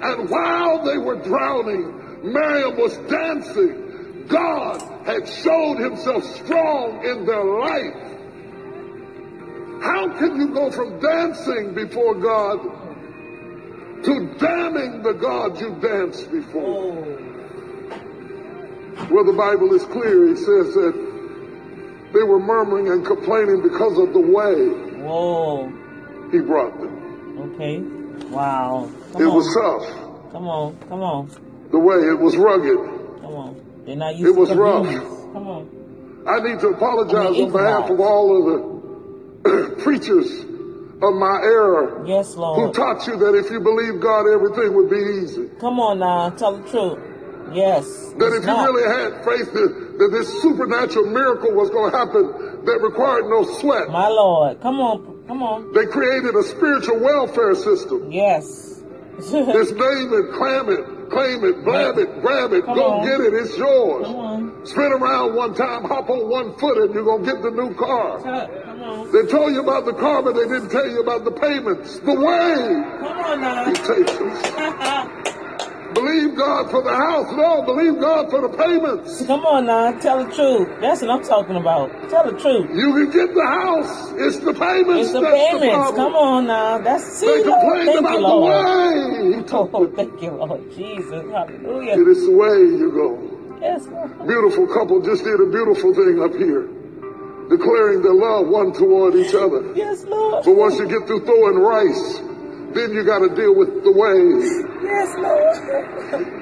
And 0.00 0.30
while 0.30 0.84
they 0.84 0.96
were 0.96 1.16
drowning, 1.16 2.07
Miriam 2.22 2.76
was 2.76 2.96
dancing. 3.10 4.26
God 4.28 4.80
had 5.06 5.26
showed 5.28 5.78
himself 5.78 6.24
strong 6.36 7.04
in 7.04 7.24
their 7.24 7.44
life. 7.44 8.04
How 9.82 10.08
can 10.18 10.36
you 10.40 10.48
go 10.48 10.70
from 10.70 10.98
dancing 11.00 11.72
before 11.74 12.14
God 12.14 12.60
to 14.04 14.34
damning 14.38 15.02
the 15.02 15.12
God 15.12 15.60
you 15.60 15.74
danced 15.80 16.30
before? 16.30 16.94
Oh. 16.94 17.18
Well, 19.10 19.24
the 19.24 19.32
Bible 19.32 19.72
is 19.74 19.84
clear. 19.84 20.28
It 20.28 20.36
says 20.38 20.74
that 20.74 20.92
they 22.12 22.22
were 22.22 22.40
murmuring 22.40 22.88
and 22.88 23.06
complaining 23.06 23.62
because 23.62 23.96
of 23.98 24.12
the 24.12 24.20
way 24.20 24.68
Whoa. 25.04 25.68
he 26.32 26.40
brought 26.40 26.78
them. 26.80 27.52
Okay. 27.54 27.78
Wow. 28.28 28.90
Come 29.12 29.22
It 29.22 29.26
on. 29.26 29.34
was 29.36 29.54
tough. 29.54 30.32
Come 30.32 30.48
on. 30.48 30.76
Come 30.88 31.00
on. 31.02 31.30
The 31.70 31.78
way 31.78 31.96
it 31.96 32.18
was 32.18 32.36
rugged. 32.36 32.78
Come 33.20 33.34
on. 33.34 33.82
They're 33.84 33.96
not 33.96 34.16
used 34.16 34.30
It 34.30 34.34
to 34.34 34.40
was 34.40 34.50
rough. 34.54 34.86
Come 35.32 35.48
on. 35.48 36.24
I 36.26 36.40
need 36.40 36.60
to 36.60 36.68
apologize 36.68 37.26
I 37.26 37.30
mean, 37.30 37.44
on 37.46 37.52
behalf 37.52 37.90
of 37.90 38.00
all 38.00 38.26
of 38.36 38.44
the 39.42 39.76
preachers 39.82 40.28
of 41.00 41.14
my 41.14 41.40
era 41.42 42.06
Yes, 42.06 42.34
Lord. 42.36 42.58
who 42.58 42.72
taught 42.72 43.06
you 43.06 43.16
that 43.18 43.34
if 43.34 43.50
you 43.50 43.60
believe 43.60 44.00
God, 44.00 44.26
everything 44.26 44.74
would 44.74 44.90
be 44.90 45.22
easy. 45.22 45.48
Come 45.60 45.78
on 45.80 46.00
now. 46.00 46.30
Tell 46.30 46.58
the 46.58 46.68
truth. 46.68 46.98
Yes. 47.54 47.86
That 48.18 48.32
It's 48.34 48.44
if 48.44 48.44
you 48.44 48.52
really 48.52 48.88
had 48.88 49.24
faith 49.24 49.52
that, 49.54 49.96
that 49.98 50.08
this 50.12 50.28
supernatural 50.42 51.06
miracle 51.06 51.52
was 51.54 51.70
going 51.70 51.92
to 51.92 51.96
happen 51.96 52.64
that 52.66 52.80
required 52.82 53.28
no 53.30 53.44
sweat, 53.60 53.88
My 53.88 54.08
Lord. 54.08 54.60
Come 54.60 54.80
on. 54.80 55.24
Come 55.26 55.42
on. 55.42 55.72
they 55.72 55.86
created 55.86 56.34
a 56.34 56.42
spiritual 56.42 56.98
welfare 56.98 57.54
system. 57.54 58.10
Yes. 58.10 58.82
this 59.16 59.70
name 59.72 60.12
it, 60.12 60.32
clam 60.34 60.68
it, 60.68 60.84
claim 61.10 61.44
it, 61.44 61.64
blab 61.64 61.98
it, 61.98 62.20
grab 62.20 62.52
it, 62.52 62.64
Come 62.64 62.74
go 62.76 62.84
on. 62.86 63.06
get 63.06 63.20
it, 63.20 63.34
it's 63.34 63.56
yours. 63.56 64.06
Come 64.06 64.16
on. 64.16 64.66
Spin 64.66 64.92
around 64.92 65.34
one 65.34 65.54
time, 65.54 65.84
hop 65.84 66.08
on 66.10 66.28
one 66.28 66.54
foot, 66.56 66.78
and 66.78 66.94
you're 66.94 67.04
going 67.04 67.24
to 67.24 67.32
get 67.32 67.42
the 67.42 67.50
new 67.50 67.74
car. 67.74 68.20
Come 68.20 68.82
on. 68.82 69.12
They 69.12 69.22
told 69.30 69.52
you 69.52 69.60
about 69.62 69.84
the 69.86 69.94
car, 69.94 70.22
but 70.22 70.34
they 70.34 70.44
didn't 70.44 70.70
tell 70.70 70.88
you 70.88 71.00
about 71.00 71.24
the 71.24 71.30
payments. 71.32 71.98
The 72.00 72.14
way 72.14 72.56
Come 73.00 73.18
on 73.18 73.40
now. 73.40 73.64
He 73.64 73.72
takes 73.74 74.12
us. 74.12 75.37
Believe 75.94 76.36
God 76.36 76.70
for 76.70 76.82
the 76.82 76.94
house. 76.94 77.32
No, 77.32 77.62
believe 77.62 77.98
God 77.98 78.30
for 78.30 78.42
the 78.42 78.48
payments. 78.50 79.24
Come 79.26 79.44
on 79.46 79.66
now. 79.66 79.98
Tell 79.98 80.22
the 80.24 80.32
truth. 80.34 80.68
That's 80.80 81.00
what 81.00 81.10
I'm 81.10 81.22
talking 81.24 81.56
about. 81.56 81.90
Tell 82.10 82.30
the 82.30 82.38
truth. 82.38 82.70
You 82.76 82.92
can 82.92 83.10
get 83.10 83.34
the 83.34 83.46
house. 83.46 84.12
It's 84.12 84.38
the 84.38 84.52
payments. 84.52 85.04
It's 85.08 85.12
the 85.12 85.20
that's 85.20 85.50
payments. 85.50 85.74
problem. 85.74 85.96
Come 85.96 86.14
on 86.14 86.46
now. 86.46 86.78
That's 86.78 87.04
see, 87.04 87.26
They 87.26 87.42
complained 87.42 87.86
Thank 87.88 88.00
about 88.00 88.12
you, 88.12 88.20
the 88.20 88.34
Lord. 88.34 88.52
way. 88.52 89.44
Oh, 89.50 89.86
thank 89.96 90.20
you, 90.22 90.30
Lord 90.30 90.70
Jesus. 90.76 91.24
Hallelujah. 91.32 91.94
It's 92.10 92.20
the 92.26 92.36
way 92.36 92.58
you 92.58 92.90
go. 92.92 93.58
Yes, 93.60 93.86
Lord. 93.86 94.26
Beautiful 94.28 94.66
couple 94.68 95.00
just 95.00 95.24
did 95.24 95.40
a 95.40 95.46
beautiful 95.46 95.94
thing 95.94 96.20
up 96.22 96.34
here, 96.34 96.68
declaring 97.48 98.02
their 98.02 98.12
love 98.14 98.46
one 98.48 98.72
toward 98.72 99.14
each 99.16 99.34
other. 99.34 99.72
Yes, 99.74 100.04
Lord. 100.04 100.44
But 100.44 100.54
once 100.54 100.78
you 100.78 100.86
get 100.86 101.06
through 101.06 101.24
throwing 101.24 101.58
rice, 101.58 102.20
then 102.74 102.92
you 102.92 103.04
got 103.04 103.20
to 103.20 103.28
deal 103.34 103.54
with 103.54 103.82
the 103.84 103.92
way. 103.92 104.18
Yes, 104.84 105.14
Lord. 105.18 106.34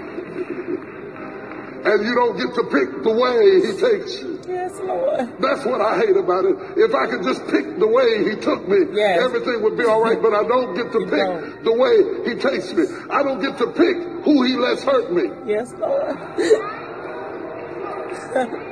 And 1.87 2.05
you 2.05 2.15
don't 2.17 2.37
get 2.37 2.53
to 2.57 2.65
pick 2.65 3.03
the 3.05 3.13
way 3.13 3.61
he 3.63 3.73
takes 3.79 4.21
you. 4.21 4.41
Yes, 4.49 4.75
Lord. 4.81 5.39
That's 5.41 5.65
what 5.65 5.81
I 5.81 5.99
hate 5.99 6.17
about 6.17 6.45
it. 6.45 6.57
If 6.77 6.93
I 6.95 7.07
could 7.07 7.23
just 7.23 7.47
pick 7.47 7.79
the 7.79 7.87
way 7.87 8.25
he 8.29 8.35
took 8.37 8.67
me, 8.67 8.79
Yes. 8.93 9.23
everything 9.23 9.63
would 9.63 9.79
be 9.79 9.85
all 9.85 10.03
right. 10.03 10.21
But 10.21 10.35
I 10.35 10.43
don't 10.43 10.75
get 10.75 10.91
to 10.93 10.99
pick 11.07 11.11
don't. 11.11 11.63
the 11.65 11.73
way 11.73 11.95
he 12.27 12.35
takes 12.41 12.73
me. 12.75 12.87
I 13.09 13.23
don't 13.23 13.41
get 13.41 13.57
to 13.59 13.69
pick 13.69 13.97
who 14.25 14.43
he 14.43 14.57
lets 14.57 14.83
hurt 14.83 15.13
me. 15.13 15.31
Yes, 15.47 15.73
Lord. 15.79 16.17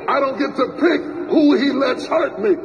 I 0.09 0.19
don't 0.21 0.39
get 0.39 0.57
to 0.57 0.67
pick 0.75 1.01
who 1.31 1.55
he 1.57 1.71
lets 1.71 2.07
hurt 2.07 2.41
me. 2.41 2.57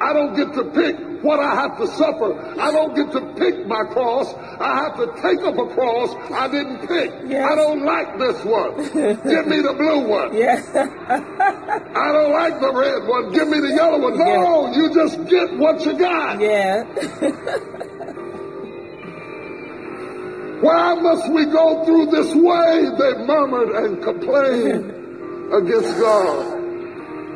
I 0.00 0.12
don't 0.12 0.34
get 0.36 0.52
to 0.54 0.64
pick 0.70 0.96
what 1.24 1.40
I 1.40 1.54
have 1.56 1.76
to 1.78 1.86
suffer. 1.88 2.38
I 2.60 2.70
don't 2.70 2.94
get 2.94 3.10
to 3.12 3.20
pick 3.34 3.66
my 3.66 3.82
cross. 3.84 4.32
I 4.60 4.76
have 4.84 4.96
to 4.96 5.06
take 5.20 5.40
up 5.40 5.58
a 5.58 5.66
cross 5.74 6.14
I 6.30 6.46
didn't 6.48 6.86
pick. 6.86 7.10
Yes. 7.28 7.50
I 7.50 7.54
don't 7.56 7.84
like 7.84 8.16
this 8.18 8.44
one. 8.44 8.76
Give 8.76 9.46
me 9.46 9.60
the 9.60 9.74
blue 9.76 10.06
one. 10.06 10.32
Yes. 10.38 10.68
I 10.74 12.12
don't 12.12 12.32
like 12.32 12.60
the 12.60 12.72
red 12.72 13.08
one. 13.08 13.32
Give 13.32 13.48
me 13.48 13.58
the 13.60 13.72
yellow 13.74 13.98
one. 13.98 14.16
No, 14.18 14.72
you 14.72 14.94
just 14.94 15.18
get 15.26 15.56
what 15.58 15.84
you 15.84 15.98
got. 15.98 16.38
yeah. 16.40 16.84
Why 20.60 20.94
must 20.94 21.30
we 21.32 21.44
go 21.46 21.84
through 21.84 22.06
this 22.06 22.34
way? 22.34 22.88
They 22.98 23.14
murmured 23.26 23.70
and 23.84 24.02
complained 24.02 24.90
against 25.54 25.98
God. 26.00 26.54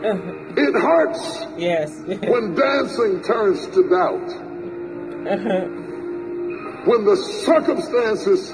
Uh-huh. 0.04 0.32
It 0.56 0.74
hurts 0.74 1.46
yes. 1.56 1.98
when 2.00 2.54
dancing 2.54 3.22
turns 3.22 3.66
to 3.68 3.88
doubt. 3.88 4.28
Uh-huh. 5.26 5.66
When 6.84 7.04
the 7.04 7.16
circumstances 7.16 8.52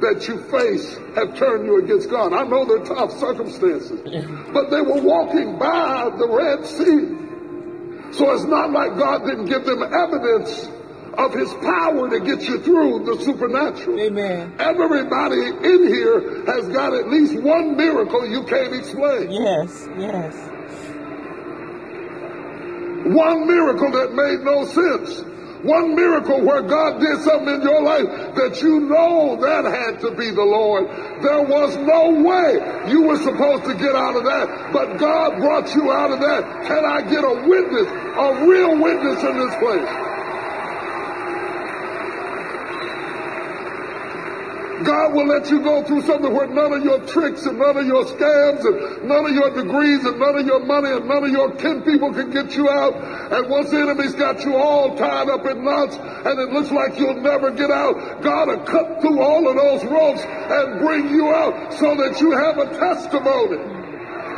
that 0.00 0.26
you 0.26 0.40
face 0.50 0.96
have 1.14 1.36
turned 1.36 1.66
you 1.66 1.78
against 1.78 2.10
God. 2.10 2.32
I 2.32 2.44
know 2.44 2.64
they're 2.64 2.84
tough 2.84 3.12
circumstances, 3.12 4.00
but 4.52 4.70
they 4.70 4.80
were 4.80 5.00
walking 5.00 5.58
by 5.58 6.10
the 6.16 6.26
Red 6.26 6.66
Sea. 6.66 8.12
So 8.12 8.32
it's 8.34 8.44
not 8.44 8.72
like 8.72 8.96
God 8.96 9.24
didn't 9.24 9.46
give 9.46 9.64
them 9.64 9.82
evidence 9.82 10.68
of 11.14 11.34
his 11.34 11.52
power 11.54 12.08
to 12.08 12.20
get 12.20 12.42
you 12.48 12.60
through 12.60 13.04
the 13.04 13.22
supernatural. 13.22 14.00
Amen. 14.00 14.54
Everybody 14.58 15.46
in 15.46 15.86
here 15.86 16.44
has 16.46 16.68
got 16.68 16.94
at 16.94 17.08
least 17.08 17.34
one 17.40 17.76
miracle 17.76 18.26
you 18.26 18.42
can't 18.44 18.74
explain. 18.74 19.30
Yes. 19.30 19.88
Yes. 19.98 20.49
One 23.04 23.46
miracle 23.46 23.90
that 23.92 24.12
made 24.12 24.40
no 24.44 24.66
sense. 24.66 25.24
One 25.62 25.94
miracle 25.94 26.40
where 26.40 26.62
God 26.62 27.00
did 27.00 27.20
something 27.20 27.56
in 27.56 27.62
your 27.62 27.82
life 27.82 28.34
that 28.34 28.62
you 28.62 28.80
know 28.80 29.36
that 29.40 29.64
had 29.64 30.00
to 30.00 30.10
be 30.12 30.30
the 30.30 30.42
Lord. 30.42 30.88
There 31.22 31.42
was 31.42 31.76
no 31.76 32.10
way 32.16 32.90
you 32.90 33.02
were 33.02 33.18
supposed 33.18 33.64
to 33.64 33.74
get 33.74 33.94
out 33.94 34.16
of 34.16 34.24
that, 34.24 34.72
but 34.72 34.96
God 34.96 35.36
brought 35.38 35.74
you 35.74 35.92
out 35.92 36.12
of 36.12 36.20
that. 36.20 36.64
Can 36.66 36.84
I 36.84 37.02
get 37.02 37.24
a 37.24 37.34
witness, 37.46 37.86
a 37.86 38.46
real 38.46 38.80
witness 38.80 39.22
in 39.22 39.38
this 39.38 39.54
place? 39.56 40.09
God 44.84 45.14
will 45.14 45.26
let 45.26 45.50
you 45.50 45.60
go 45.60 45.82
through 45.84 46.02
something 46.02 46.32
where 46.32 46.46
none 46.46 46.72
of 46.72 46.84
your 46.84 47.00
tricks 47.06 47.44
and 47.46 47.58
none 47.58 47.76
of 47.76 47.86
your 47.86 48.04
scams 48.04 48.64
and 48.64 49.08
none 49.08 49.26
of 49.26 49.32
your 49.32 49.50
degrees 49.50 50.04
and 50.04 50.18
none 50.18 50.38
of 50.38 50.46
your 50.46 50.64
money 50.64 50.90
and 50.90 51.06
none 51.06 51.24
of 51.24 51.30
your 51.30 51.52
kin 51.56 51.82
people 51.82 52.12
can 52.12 52.30
get 52.30 52.54
you 52.54 52.68
out. 52.68 52.94
And 53.32 53.50
once 53.50 53.70
the 53.70 53.78
enemy's 53.78 54.14
got 54.14 54.44
you 54.44 54.56
all 54.56 54.96
tied 54.96 55.28
up 55.28 55.44
in 55.46 55.64
knots 55.64 55.96
and 55.96 56.38
it 56.38 56.50
looks 56.50 56.70
like 56.70 56.98
you'll 56.98 57.20
never 57.20 57.50
get 57.50 57.70
out, 57.70 58.22
God 58.22 58.48
will 58.48 58.64
cut 58.64 59.00
through 59.00 59.20
all 59.20 59.48
of 59.48 59.56
those 59.56 59.84
ropes 59.84 60.22
and 60.24 60.78
bring 60.80 61.08
you 61.10 61.28
out 61.28 61.72
so 61.74 61.94
that 61.96 62.20
you 62.20 62.32
have 62.32 62.58
a 62.58 62.66
testimony. 62.78 63.79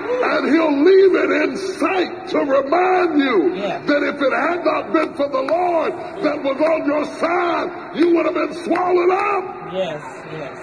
And 0.04 0.47
he'll 0.52 0.82
leave 0.82 1.14
it 1.14 1.30
in 1.42 1.56
sight 1.56 2.28
to 2.28 2.38
remind 2.38 3.18
you 3.18 3.54
Yeah. 3.54 3.78
that 3.87 4.02
if 4.02 4.21
it 4.21 4.32
had 4.32 4.64
not 4.64 4.92
been 4.92 5.14
for 5.14 5.28
the 5.28 5.42
Lord 5.42 5.92
that 6.23 6.42
was 6.42 6.61
on 6.61 6.87
your 6.87 7.04
side, 7.04 7.97
you 7.97 8.14
would 8.16 8.26
have 8.26 8.35
been 8.35 8.54
swallowed 8.64 9.11
up. 9.11 9.73
Yes. 9.73 10.02
Yes. 10.32 10.59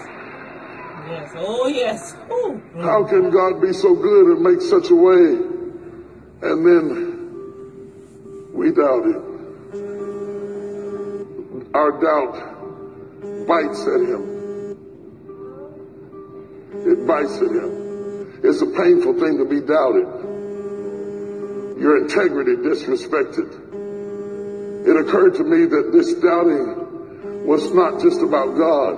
Yes. 1.09 1.33
Oh, 1.37 1.67
yes. 1.67 2.15
Ooh. 2.31 2.61
How 2.81 3.03
can 3.03 3.29
God 3.29 3.61
be 3.61 3.73
so 3.73 3.95
good 3.95 4.27
and 4.37 4.41
make 4.41 4.61
such 4.61 4.89
a 4.89 4.95
way? 4.95 5.37
And 6.41 6.65
then 6.65 6.87
we 8.53 8.71
doubt 8.71 9.05
it. 9.07 9.21
Our 11.73 11.91
doubt 12.01 13.47
bites 13.47 13.81
at 13.87 14.01
him. 14.01 14.75
It 16.85 17.07
bites 17.07 17.37
at 17.37 17.49
him. 17.51 17.88
It's 18.41 18.61
a 18.61 18.67
painful 18.67 19.19
thing 19.19 19.37
to 19.37 19.45
be 19.45 19.59
doubted. 19.59 20.07
Your 21.79 21.97
integrity 22.03 22.55
disrespected. 22.55 23.67
It 24.87 24.95
occurred 24.95 25.35
to 25.35 25.43
me 25.43 25.65
that 25.65 25.91
this 25.91 26.13
doubting 26.15 27.45
was 27.45 27.73
not 27.73 28.01
just 28.01 28.21
about 28.21 28.57
God. 28.57 28.97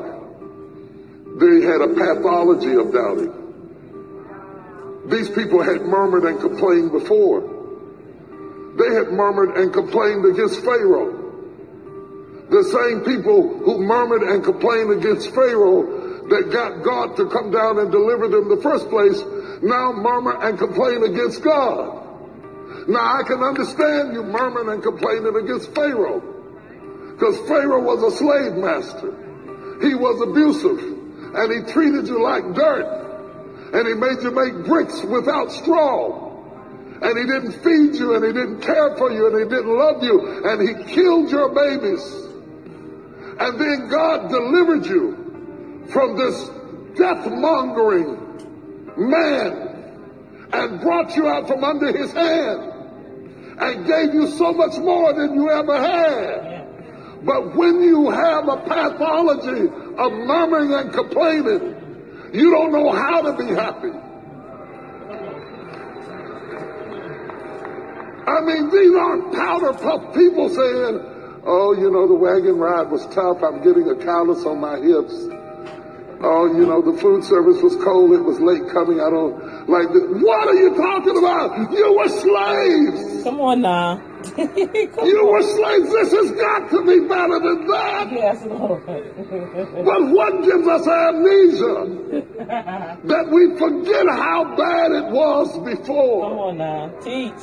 They 1.39 1.61
had 1.65 1.81
a 1.81 1.87
pathology 1.87 2.73
of 2.75 2.93
doubting. 2.93 3.33
These 5.09 5.29
people 5.29 5.63
had 5.63 5.81
murmured 5.81 6.23
and 6.25 6.39
complained 6.39 6.91
before. 6.91 7.41
They 8.77 8.93
had 8.93 9.11
murmured 9.11 9.57
and 9.57 9.73
complained 9.73 10.25
against 10.25 10.63
Pharaoh. 10.63 11.17
The 12.49 12.63
same 12.63 13.01
people 13.05 13.59
who 13.59 13.79
murmured 13.79 14.23
and 14.23 14.43
complained 14.43 14.91
against 14.91 15.33
Pharaoh 15.33 16.00
that 16.31 16.49
got 16.49 16.81
God 16.81 17.17
to 17.17 17.27
come 17.27 17.51
down 17.51 17.77
and 17.77 17.91
deliver 17.91 18.27
them 18.27 18.43
in 18.43 18.55
the 18.55 18.63
first 18.63 18.89
place 18.89 19.19
now 19.61 19.91
murmur 19.91 20.41
and 20.41 20.57
complain 20.57 21.03
against 21.03 21.43
God. 21.43 22.87
Now 22.87 23.19
I 23.19 23.23
can 23.27 23.43
understand 23.43 24.13
you 24.13 24.23
murmuring 24.23 24.69
and 24.69 24.81
complaining 24.81 25.35
against 25.35 25.75
Pharaoh 25.75 26.23
because 27.13 27.37
Pharaoh 27.47 27.83
was 27.83 28.01
a 28.01 28.17
slave 28.17 28.53
master. 28.55 29.11
He 29.83 29.93
was 29.93 30.21
abusive 30.21 30.79
and 31.35 31.47
he 31.51 31.71
treated 31.71 32.07
you 32.07 32.23
like 32.23 32.55
dirt 32.55 32.87
and 33.73 33.87
he 33.87 33.93
made 33.93 34.23
you 34.23 34.31
make 34.31 34.65
bricks 34.65 35.03
without 35.03 35.51
straw. 35.51 36.31
And 37.01 37.17
he 37.17 37.25
didn't 37.25 37.53
feed 37.63 37.95
you 37.99 38.15
and 38.15 38.23
he 38.25 38.31
didn't 38.31 38.61
care 38.61 38.95
for 38.95 39.11
you 39.11 39.27
and 39.27 39.43
he 39.43 39.49
didn't 39.49 39.75
love 39.75 40.01
you 40.03 40.47
and 40.47 40.61
he 40.61 40.93
killed 40.95 41.29
your 41.29 41.49
babies. 41.49 42.03
And 43.39 43.59
then 43.59 43.89
God 43.89 44.29
delivered 44.29 44.85
you 44.85 45.20
from 45.91 46.17
this 46.17 46.49
death 46.95 47.29
mongering 47.29 48.17
man 48.97 49.71
and 50.53 50.81
brought 50.81 51.15
you 51.15 51.27
out 51.27 51.47
from 51.47 51.63
under 51.63 51.95
his 51.97 52.11
hand 52.11 52.71
and 53.59 53.85
gave 53.85 54.13
you 54.13 54.27
so 54.27 54.51
much 54.53 54.77
more 54.77 55.13
than 55.13 55.35
you 55.35 55.49
ever 55.49 55.77
had. 55.77 57.23
But 57.23 57.55
when 57.55 57.81
you 57.83 58.09
have 58.09 58.47
a 58.47 58.57
pathology 58.57 59.67
of 59.97 60.11
murmuring 60.11 60.73
and 60.73 60.93
complaining, 60.93 62.31
you 62.33 62.51
don't 62.51 62.71
know 62.71 62.91
how 62.91 63.21
to 63.21 63.33
be 63.37 63.53
happy. 63.53 63.91
I 68.27 68.41
mean, 68.41 68.69
these 68.69 68.95
aren't 68.95 69.33
powder 69.33 69.73
puff 69.73 70.13
people 70.15 70.49
saying, 70.49 71.41
oh, 71.43 71.75
you 71.77 71.91
know, 71.91 72.07
the 72.07 72.15
wagon 72.15 72.57
ride 72.57 72.89
was 72.89 73.05
tough. 73.07 73.43
I'm 73.43 73.61
getting 73.63 73.89
a 73.89 73.95
callus 73.95 74.45
on 74.45 74.59
my 74.59 74.79
hips. 74.79 75.40
Oh, 76.23 76.45
you 76.45 76.67
know, 76.67 76.81
the 76.81 76.95
food 77.01 77.23
service 77.23 77.61
was 77.63 77.75
cold. 77.77 78.11
It 78.13 78.21
was 78.21 78.39
late 78.39 78.69
coming. 78.69 79.01
I 79.01 79.09
don't 79.09 79.67
like 79.67 79.91
this. 79.91 80.03
What 80.21 80.47
are 80.47 80.53
you 80.53 80.75
talking 80.75 81.17
about? 81.17 81.71
You 81.71 81.97
were 81.97 82.09
slaves. 82.09 83.23
Come 83.23 83.41
on 83.41 83.61
now. 83.61 83.97
you 84.37 85.25
were 85.25 85.41
slaves. 85.41 85.89
This 85.89 86.11
has 86.13 86.31
got 86.33 86.69
to 86.69 86.85
be 86.85 87.07
better 87.07 87.39
than 87.41 87.65
that. 87.65 88.11
Yes, 88.11 88.45
Lord. 88.45 88.85
but 88.85 90.01
what 90.13 90.43
gives 90.45 90.67
us 90.67 90.85
amnesia? 90.85 91.89
that 93.07 93.27
we 93.31 93.57
forget 93.57 94.05
how 94.07 94.55
bad 94.55 94.91
it 94.91 95.09
was 95.09 95.57
before. 95.65 96.29
Come 96.29 96.37
on 96.37 96.57
now. 96.57 96.89
Teach. 97.01 97.33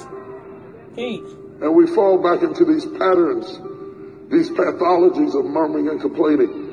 Teach. 0.94 1.34
And 1.60 1.74
we 1.74 1.88
fall 1.88 2.22
back 2.22 2.42
into 2.42 2.64
these 2.64 2.86
patterns, 2.86 3.58
these 4.30 4.50
pathologies 4.50 5.34
of 5.34 5.46
murmuring 5.46 5.88
and 5.88 6.00
complaining. 6.00 6.67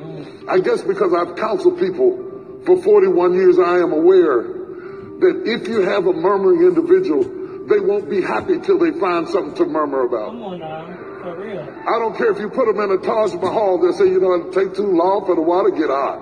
I 0.48 0.60
guess 0.60 0.82
because 0.82 1.14
I've 1.14 1.36
counseled 1.36 1.80
people 1.80 2.62
for 2.66 2.82
41 2.82 3.34
years, 3.34 3.60
I 3.60 3.80
am 3.80 3.92
aware 3.92 4.42
that 4.44 5.44
if 5.46 5.68
you 5.68 5.82
have 5.82 6.08
a 6.08 6.14
murmuring 6.14 6.62
individual, 6.62 7.24
they 7.68 7.80
won't 7.80 8.10
be 8.10 8.22
happy 8.22 8.60
till 8.60 8.78
they 8.78 8.92
find 9.00 9.28
something 9.28 9.56
to 9.56 9.66
murmur 9.66 10.06
about. 10.06 10.32
Come 10.32 10.44
on 10.44 10.60
now, 10.60 10.86
for 11.22 11.36
real. 11.40 11.62
I 11.62 11.98
don't 11.98 12.16
care 12.16 12.32
if 12.32 12.40
you 12.40 12.50
put 12.50 12.68
them 12.68 12.80
in 12.80 12.92
a 12.92 12.98
Taj 12.98 13.34
Mahal, 13.34 13.80
they'll 13.80 13.94
say, 13.94 14.06
you 14.06 14.20
know, 14.20 14.36
it'll 14.36 14.52
take 14.52 14.76
too 14.76 14.92
long 14.92 15.26
for 15.26 15.36
the 15.36 15.42
water 15.42 15.72
to 15.72 15.78
get 15.78 15.90
hot. 15.90 16.22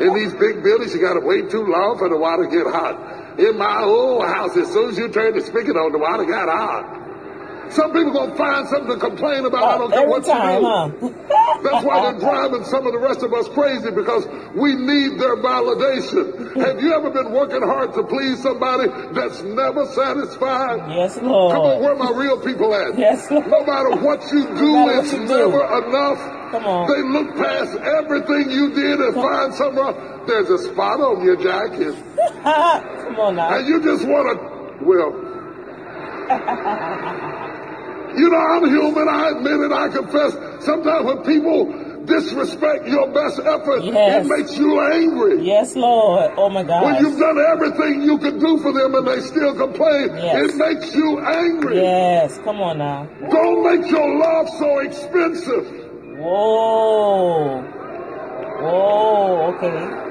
in 0.00 0.14
these 0.14 0.32
big 0.34 0.62
buildings, 0.62 0.94
you 0.94 1.00
gotta 1.00 1.20
wait 1.20 1.50
too 1.50 1.64
long 1.64 1.98
for 1.98 2.08
the 2.08 2.16
water 2.16 2.44
to 2.44 2.50
get 2.50 2.66
hot. 2.66 3.38
In 3.38 3.56
my 3.58 3.82
old 3.82 4.24
house, 4.24 4.56
as 4.56 4.72
soon 4.72 4.90
as 4.90 4.98
you 4.98 5.08
turn 5.08 5.34
the 5.34 5.40
spigot 5.40 5.76
on, 5.76 5.92
the 5.92 5.98
water 5.98 6.24
got 6.24 6.48
hot. 6.48 7.03
Some 7.70 7.92
people 7.92 8.12
gonna 8.12 8.36
find 8.36 8.68
something 8.68 8.92
to 8.92 8.96
complain 8.98 9.44
about. 9.44 9.64
I 9.64 9.78
don't 9.78 9.90
care 9.90 10.08
what 10.08 10.24
time, 10.24 10.62
you 10.62 11.08
do. 11.10 11.14
Huh? 11.30 11.60
That's 11.62 11.84
why 11.84 12.10
they're 12.10 12.20
driving 12.20 12.64
some 12.64 12.86
of 12.86 12.92
the 12.92 12.98
rest 12.98 13.22
of 13.22 13.32
us 13.32 13.48
crazy 13.48 13.90
because 13.90 14.26
we 14.54 14.74
need 14.74 15.18
their 15.18 15.36
validation. 15.36 16.54
Have 16.60 16.80
you 16.80 16.92
ever 16.92 17.10
been 17.10 17.32
working 17.32 17.62
hard 17.62 17.94
to 17.94 18.02
please 18.04 18.42
somebody 18.42 18.88
that's 19.12 19.42
never 19.42 19.86
satisfied? 19.86 20.90
Yes, 20.90 21.16
Lord. 21.22 21.54
Come 21.54 21.62
on, 21.62 21.80
where 21.80 21.92
are 21.92 21.96
my 21.96 22.10
real 22.10 22.38
people 22.40 22.74
at? 22.74 22.98
Yes, 22.98 23.30
Lord. 23.30 23.46
No 23.46 23.64
matter 23.64 23.96
what 23.96 24.22
you 24.30 24.44
do, 24.44 24.72
no 24.72 24.88
it's 25.00 25.12
you 25.12 25.20
never 25.20 25.50
do. 25.66 25.88
enough. 25.88 26.18
Come 26.50 26.66
on. 26.66 26.88
They 26.88 27.02
look 27.02 27.34
past 27.36 27.74
everything 27.78 28.50
you 28.50 28.74
did 28.74 29.00
and 29.00 29.14
Come 29.14 29.22
find 29.22 29.54
something 29.54 29.80
wrong. 29.82 30.24
There's 30.26 30.50
a 30.50 30.58
spot 30.58 31.00
on 31.00 31.24
your 31.24 31.36
jacket. 31.36 31.94
Come 32.44 33.20
on 33.20 33.36
now. 33.36 33.56
And 33.56 33.66
you 33.66 33.82
just 33.82 34.04
want 34.04 34.38
to, 34.38 34.84
well. 34.84 35.30
You 38.16 38.30
know, 38.30 38.38
I'm 38.38 38.64
human. 38.68 39.08
I 39.08 39.30
admit 39.30 39.60
it. 39.60 39.72
I 39.72 39.88
confess. 39.88 40.32
Sometimes 40.64 41.04
when 41.06 41.22
people 41.22 42.04
disrespect 42.04 42.86
your 42.86 43.08
best 43.12 43.38
effort, 43.40 43.82
yes. 43.82 44.24
it 44.24 44.28
makes 44.28 44.56
you 44.56 44.80
angry. 44.80 45.44
Yes, 45.44 45.74
Lord. 45.74 46.32
Oh 46.36 46.48
my 46.50 46.62
God. 46.62 46.84
When 46.84 47.04
you've 47.04 47.18
done 47.18 47.38
everything 47.38 48.02
you 48.02 48.18
could 48.18 48.40
do 48.40 48.58
for 48.58 48.72
them 48.72 48.94
and 48.94 49.06
they 49.06 49.20
still 49.20 49.54
complain, 49.54 50.08
yes. 50.16 50.50
it 50.50 50.56
makes 50.56 50.94
you 50.94 51.20
angry. 51.20 51.76
Yes. 51.76 52.38
Come 52.44 52.60
on 52.60 52.78
now. 52.78 53.08
Don't 53.30 53.62
make 53.64 53.90
your 53.90 54.18
love 54.18 54.48
so 54.58 54.78
expensive. 54.78 55.66
Whoa. 56.18 57.62
Whoa. 58.60 59.54
Okay. 59.54 60.04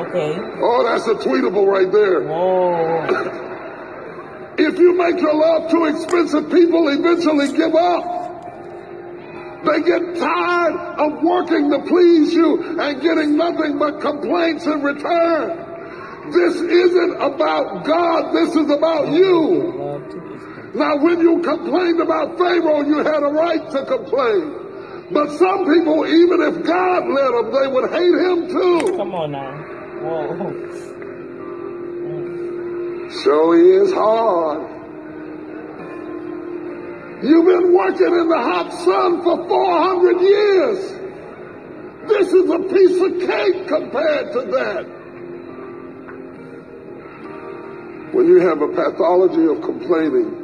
Okay. 0.00 0.38
Oh, 0.60 0.84
that's 0.84 1.06
a 1.06 1.14
tweetable 1.14 1.66
right 1.66 1.90
there. 1.90 2.22
Whoa. 2.22 3.46
If 4.60 4.78
you 4.78 4.94
make 4.94 5.18
your 5.18 5.34
love 5.34 5.70
too 5.70 5.86
expensive, 5.86 6.50
people 6.50 6.88
eventually 6.88 7.50
give 7.56 7.74
up. 7.74 9.64
They 9.64 9.80
get 9.80 10.16
tired 10.16 10.74
of 11.00 11.22
working 11.22 11.70
to 11.70 11.78
please 11.80 12.34
you 12.34 12.78
and 12.78 13.00
getting 13.00 13.38
nothing 13.38 13.78
but 13.78 14.02
complaints 14.02 14.66
in 14.66 14.82
return. 14.82 16.30
This 16.32 16.56
isn't 16.56 17.14
about 17.22 17.84
God, 17.86 18.34
this 18.34 18.54
is 18.54 18.70
about 18.70 19.08
you. 19.08 19.72
Now, 20.74 20.96
when 20.96 21.20
you 21.20 21.40
complained 21.40 22.00
about 22.00 22.36
Pharaoh, 22.36 22.82
you 22.82 22.98
had 22.98 23.22
a 23.22 23.32
right 23.32 23.70
to 23.70 23.84
complain. 23.86 25.08
But 25.10 25.30
some 25.38 25.64
people, 25.72 26.06
even 26.06 26.42
if 26.42 26.64
God 26.64 27.08
let 27.08 27.30
them, 27.32 27.50
they 27.50 27.66
would 27.66 27.90
hate 27.90 28.14
him 28.14 28.48
too. 28.48 28.96
Come 28.96 29.14
on 29.14 29.32
now. 29.32 29.56
Whoa. 30.02 30.89
So 33.10 33.52
is 33.52 33.92
hard. 33.92 34.70
You've 37.24 37.44
been 37.44 37.74
working 37.74 38.06
in 38.06 38.28
the 38.28 38.38
hot 38.38 38.72
sun 38.72 39.22
for 39.24 39.48
400 39.48 40.20
years. 40.20 40.92
This 42.08 42.32
is 42.32 42.48
a 42.48 42.58
piece 42.60 43.00
of 43.02 43.18
cake 43.28 43.66
compared 43.66 44.32
to 44.32 44.42
that. 44.52 44.86
When 48.14 48.26
you 48.28 48.40
have 48.46 48.62
a 48.62 48.68
pathology 48.68 49.44
of 49.44 49.60
complaining, 49.60 50.36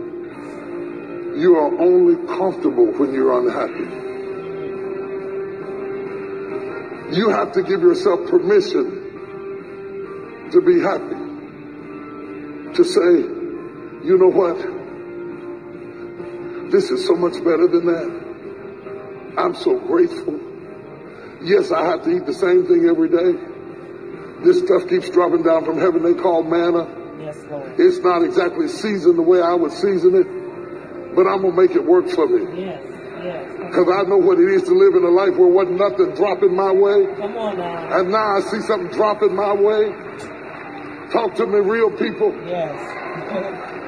you 1.39 1.55
are 1.57 1.81
only 1.81 2.17
comfortable 2.27 2.87
when 2.87 3.15
you're 3.15 3.39
unhappy. 3.39 3.89
You 7.17 7.29
have 7.31 7.53
to 7.53 7.63
give 7.63 7.81
yourself 7.81 8.29
permission 8.29 8.91
to 10.51 10.61
be 10.61 10.81
happy 10.81 11.26
to 12.77 12.85
say, 12.85 13.17
you 14.07 14.17
know 14.19 14.29
what? 14.29 14.57
This 16.71 16.91
is 16.91 17.07
so 17.07 17.15
much 17.15 17.35
better 17.45 17.67
than 17.69 17.87
that. 17.87 19.35
I'm 19.39 19.55
so 19.55 19.79
grateful. 19.79 20.41
Yes, 21.43 21.71
I 21.71 21.85
have 21.87 22.03
to 22.05 22.11
eat 22.11 22.27
the 22.27 22.35
same 22.35 22.67
thing 22.67 22.89
every 22.89 23.09
day. 23.09 23.35
This 24.45 24.59
stuff 24.61 24.89
keeps 24.89 25.11
dropping 25.11 25.43
down 25.43 25.65
from 25.65 25.79
heaven. 25.79 26.03
They 26.03 26.15
call 26.15 26.43
manna. 26.43 26.87
Yes, 27.21 27.39
Lord. 27.51 27.81
It's 27.81 27.99
not 27.99 28.23
exactly 28.23 28.69
seasoned 28.69 29.19
the 29.19 29.23
way 29.23 29.41
I 29.41 29.55
would 29.55 29.73
season 29.73 30.15
it, 30.15 30.27
but 31.15 31.27
I'm 31.27 31.43
going 31.43 31.55
to 31.55 31.63
make 31.63 31.71
it 31.73 31.85
work 31.85 32.09
for 32.09 32.27
me. 32.27 32.65
Yes. 32.65 32.83
Because 33.67 33.89
I 33.89 34.03
know 34.09 34.19
what 34.19 34.39
it 34.39 34.49
is 34.49 34.63
to 34.65 34.75
live 34.75 34.95
in 34.95 35.03
a 35.03 35.11
life 35.11 35.37
where 35.37 35.49
wasn't 35.49 35.79
nothing 35.79 36.15
dropping 36.15 36.55
my 36.55 36.71
way. 36.71 37.07
Come 37.17 37.37
on 37.37 37.59
now. 37.59 37.99
And 37.99 38.11
now 38.11 38.37
I 38.37 38.41
see 38.41 38.61
something 38.61 38.91
dropping 38.91 39.35
my 39.35 39.53
way. 39.53 39.91
Talk 41.17 41.35
to 41.37 41.47
me, 41.47 41.61
real 41.61 41.91
people. 41.91 42.29
Yes. 42.45 42.77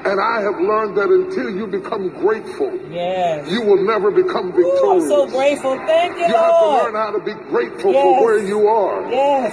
and 0.06 0.18
I 0.18 0.40
have 0.40 0.58
learned 0.58 0.96
that 0.96 1.10
until 1.10 1.50
you 1.50 1.66
become 1.66 2.08
grateful, 2.08 2.74
yes. 2.90 3.50
you 3.50 3.60
will 3.60 3.84
never 3.84 4.10
become 4.10 4.46
victorious. 4.50 4.82
Ooh, 4.82 4.92
I'm 4.94 5.08
so 5.10 5.26
grateful. 5.26 5.76
Thank 5.84 6.16
you, 6.16 6.24
You 6.24 6.32
Lord. 6.32 6.40
have 6.40 6.58
to 6.58 6.84
learn 6.84 6.94
how 6.94 7.10
to 7.10 7.20
be 7.20 7.34
grateful 7.50 7.92
yes. 7.92 8.02
for 8.02 8.24
where 8.24 8.38
you 8.38 8.66
are. 8.66 9.10
Yes. 9.10 9.52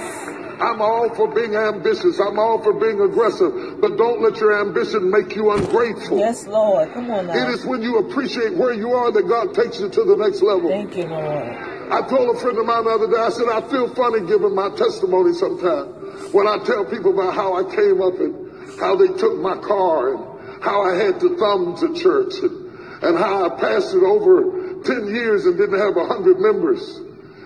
I'm 0.58 0.80
all 0.80 1.14
for 1.14 1.28
being 1.28 1.54
ambitious. 1.54 2.18
I'm 2.18 2.38
all 2.38 2.62
for 2.62 2.72
being 2.72 2.98
aggressive. 2.98 3.78
But 3.78 3.98
don't 3.98 4.22
let 4.22 4.40
your 4.40 4.58
ambition 4.58 5.10
make 5.10 5.36
you 5.36 5.52
ungrateful. 5.52 6.16
Yes, 6.16 6.46
Lord. 6.46 6.90
Come 6.94 7.10
on 7.10 7.26
now. 7.26 7.34
It 7.34 7.50
is 7.50 7.66
when 7.66 7.82
you 7.82 7.98
appreciate 7.98 8.54
where 8.54 8.72
you 8.72 8.94
are 8.94 9.12
that 9.12 9.28
God 9.28 9.52
takes 9.52 9.80
you 9.80 9.90
to 9.90 10.04
the 10.04 10.16
next 10.16 10.40
level. 10.40 10.70
Thank 10.70 10.96
you, 10.96 11.04
Lord. 11.04 11.76
I 11.92 12.00
told 12.08 12.34
a 12.34 12.40
friend 12.40 12.56
of 12.56 12.64
mine 12.64 12.84
the 12.84 12.90
other 12.90 13.10
day, 13.10 13.20
I 13.20 13.28
said, 13.28 13.48
I 13.52 13.60
feel 13.68 13.94
funny 13.94 14.26
giving 14.26 14.54
my 14.54 14.70
testimony 14.70 15.34
sometimes 15.34 15.95
when 16.32 16.46
I 16.46 16.58
tell 16.64 16.84
people 16.84 17.12
about 17.12 17.34
how 17.34 17.54
I 17.54 17.74
came 17.74 18.00
up 18.00 18.18
and 18.18 18.78
how 18.78 18.96
they 18.96 19.08
took 19.08 19.38
my 19.38 19.56
car 19.58 20.14
and 20.14 20.62
how 20.62 20.82
I 20.82 20.94
had 20.94 21.20
to 21.20 21.36
thumb 21.36 21.76
to 21.78 21.94
church 22.00 22.34
and, 22.42 23.02
and 23.02 23.18
how 23.18 23.46
I 23.46 23.60
passed 23.60 23.94
it 23.94 24.02
over 24.02 24.82
10 24.82 25.06
years 25.06 25.46
and 25.46 25.56
didn't 25.56 25.78
have 25.78 25.96
100 25.96 26.38
members 26.38 27.00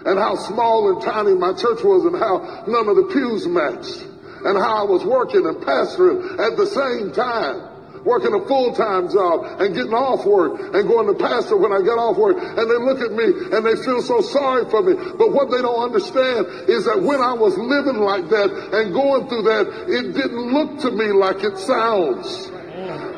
and 0.07 0.19
how 0.19 0.35
small 0.37 0.93
and 0.93 1.03
tiny 1.03 1.35
my 1.35 1.53
church 1.53 1.85
was 1.85 2.05
and 2.05 2.17
how 2.17 2.65
none 2.67 2.89
of 2.89 2.97
the 2.97 3.09
pews 3.13 3.47
matched 3.47 4.07
and 4.45 4.57
how 4.57 4.87
I 4.87 4.91
was 4.91 5.05
working 5.05 5.47
and 5.47 5.57
pastoring 5.59 6.39
at 6.41 6.57
the 6.57 6.67
same 6.67 7.13
time 7.13 7.70
working 8.05 8.33
a 8.35 8.41
full-time 8.47 9.11
job 9.11 9.61
and 9.61 9.75
getting 9.75 9.95
off 9.95 10.25
work 10.25 10.61
and 10.75 10.89
going 10.89 11.07
to 11.07 11.15
pastor 11.15 11.57
when 11.57 11.73
I 11.73 11.81
get 11.83 11.99
off 12.01 12.17
work. 12.17 12.37
And 12.39 12.65
they 12.71 12.79
look 12.81 13.01
at 13.01 13.13
me 13.13 13.25
and 13.57 13.65
they 13.65 13.77
feel 13.83 14.01
so 14.03 14.21
sorry 14.21 14.69
for 14.71 14.83
me. 14.83 14.95
But 14.95 15.33
what 15.33 15.51
they 15.51 15.61
don't 15.61 15.83
understand 15.83 16.47
is 16.69 16.85
that 16.87 17.01
when 17.03 17.21
I 17.21 17.33
was 17.33 17.57
living 17.59 18.01
like 18.01 18.29
that 18.31 18.51
and 18.73 18.93
going 18.93 19.29
through 19.29 19.43
that, 19.43 19.67
it 19.89 20.13
didn't 20.15 20.53
look 20.53 20.81
to 20.81 20.91
me 20.91 21.13
like 21.13 21.43
it 21.45 21.59
sounds. 21.59 22.51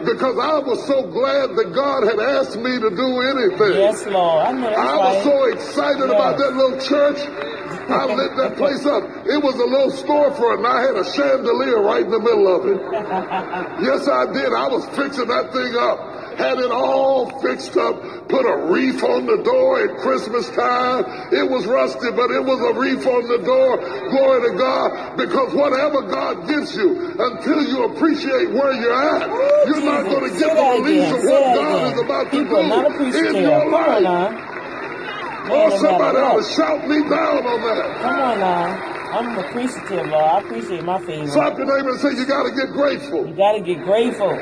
Because 0.05 0.37
I 0.37 0.59
was 0.59 0.85
so 0.89 1.07
glad 1.07 1.55
that 1.55 1.71
God 1.73 2.03
had 2.03 2.19
asked 2.19 2.57
me 2.57 2.75
to 2.81 2.91
do 2.91 3.21
anything. 3.23 3.79
Yes, 3.79 4.05
Lord. 4.07 4.47
I, 4.47 4.53
know 4.53 4.67
I 4.69 4.97
was 4.97 5.15
right. 5.15 5.25
so 5.25 5.45
excited 5.45 6.09
Yes. 6.11 6.11
about 6.11 6.39
that 6.39 6.53
little 6.57 6.81
church. 6.81 7.19
I 7.63 8.05
lit 8.15 8.37
that 8.37 8.57
place 8.57 8.85
up. 8.87 9.03
It 9.27 9.43
was 9.43 9.55
a 9.55 9.65
little 9.65 9.91
storefront, 9.93 10.59
and 10.59 10.67
I 10.67 10.81
had 10.83 10.97
a 10.97 11.05
chandelier 11.13 11.81
right 11.81 12.05
in 12.05 12.11
the 12.11 12.21
middle 12.21 12.49
of 12.49 12.67
it. 12.67 12.81
Yes, 13.83 14.09
I 14.09 14.27
did. 14.33 14.53
I 14.53 14.69
was 14.69 14.85
fixing 14.97 15.29
that 15.29 15.53
thing 15.53 15.75
up. 15.77 16.39
had 16.39 16.59
it 16.59 16.71
all 16.73 17.29
fixed 17.41 17.77
up, 17.77 18.01
put 18.29 18.45
a 18.47 18.57
wreath 18.73 19.03
on 19.05 19.27
the 19.27 19.43
door 19.43 19.85
at 19.85 19.99
Christmas 19.99 20.49
time. 20.51 21.05
It 21.33 21.49
was 21.49 21.67
rusty, 21.67 22.11
but 22.11 22.31
it 22.31 22.43
was 22.43 22.61
a 22.61 22.73
wreath 22.79 23.07
on 23.07 23.29
the 23.29 23.39
door. 23.45 23.77
Glory 24.11 24.51
to 24.51 24.57
God. 24.57 25.17
Because 25.17 25.53
whatever 25.55 26.03
God 26.03 26.49
gives 26.49 26.75
you, 26.75 27.15
until 27.19 27.63
you 27.63 27.85
appreciate 27.85 28.51
where 28.51 28.73
you're 28.73 28.93
at, 28.95 29.29
you're 29.69 29.85
not 29.85 30.05
going 30.05 30.33
to 30.33 30.39
get 30.39 30.57
the 30.57 30.83
release 30.83 31.11
of 31.13 31.23
what 31.25 31.55
God 31.55 31.93
is 31.93 32.01
about 32.01 32.31
to 32.33 32.45
do 32.49 32.57
in 33.29 33.35
your 33.43 33.71
life. 33.71 34.52
Oh, 35.51 35.71
somebody 35.79 36.19
ought 36.19 36.39
to 36.39 36.53
shout 36.55 36.87
me 36.87 37.03
down 37.09 37.47
on 37.47 37.61
that. 37.63 38.01
Come 38.03 38.21
on 38.21 38.39
now. 38.39 38.93
I'm 39.13 39.39
appreciative, 39.39 40.07
Lord. 40.07 40.25
I 40.25 40.39
appreciate 40.41 40.85
my 40.85 40.99
favor. 41.05 41.27
Slap 41.29 41.59
your 41.59 41.67
neighbor 41.67 41.91
and 41.91 42.01
say, 42.01 42.15
you 42.15 42.25
got 42.25 42.45
to 42.45 42.55
get 42.55 42.73
grateful. 42.73 43.27
You 43.27 43.35
got 43.35 43.53
to 43.53 43.61
get 43.61 43.85
grateful. 43.85 44.33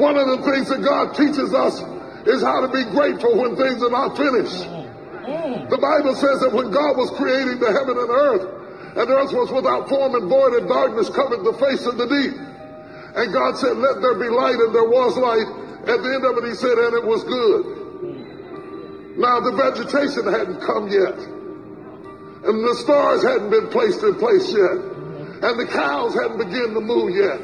One 0.00 0.16
of 0.18 0.26
the 0.26 0.42
things 0.50 0.68
that 0.70 0.82
God 0.82 1.14
teaches 1.14 1.54
us 1.54 1.78
is 2.26 2.42
how 2.42 2.66
to 2.66 2.68
be 2.72 2.82
grateful 2.90 3.36
when 3.38 3.54
things 3.54 3.82
are 3.82 3.90
not 3.90 4.16
finished. 4.16 4.64
Mm. 4.66 5.70
The 5.70 5.78
Bible 5.78 6.14
says 6.16 6.40
that 6.40 6.52
when 6.52 6.72
God 6.72 6.96
was 6.96 7.10
creating 7.14 7.60
the 7.60 7.70
heaven 7.70 7.94
and 7.96 8.10
earth, 8.10 8.44
and 8.96 9.06
the 9.06 9.14
earth 9.14 9.32
was 9.32 9.52
without 9.52 9.88
form 9.88 10.14
and 10.14 10.28
void, 10.28 10.54
and 10.54 10.68
darkness 10.68 11.10
covered 11.10 11.44
the 11.44 11.54
face 11.54 11.86
of 11.86 11.96
the 11.96 12.06
deep. 12.08 12.34
And 13.14 13.32
God 13.32 13.56
said, 13.56 13.76
Let 13.76 14.00
there 14.02 14.18
be 14.18 14.28
light, 14.28 14.58
and 14.58 14.74
there 14.74 14.88
was 14.88 15.16
light. 15.16 15.46
At 15.86 16.02
the 16.02 16.10
end 16.10 16.24
of 16.24 16.42
it, 16.42 16.48
He 16.48 16.54
said, 16.54 16.74
And 16.74 16.94
it 16.94 17.04
was 17.04 17.22
good. 17.22 17.83
Now, 19.16 19.40
the 19.40 19.52
vegetation 19.52 20.26
hadn't 20.26 20.60
come 20.60 20.88
yet, 20.88 21.18
and 22.44 22.64
the 22.64 22.74
stars 22.74 23.22
hadn't 23.22 23.50
been 23.50 23.68
placed 23.68 24.02
in 24.02 24.16
place 24.16 24.52
yet, 24.52 24.78
and 25.42 25.58
the 25.58 25.66
cows 25.66 26.14
hadn't 26.14 26.38
begun 26.38 26.74
to 26.74 26.80
move 26.80 27.14
yet. 27.14 27.40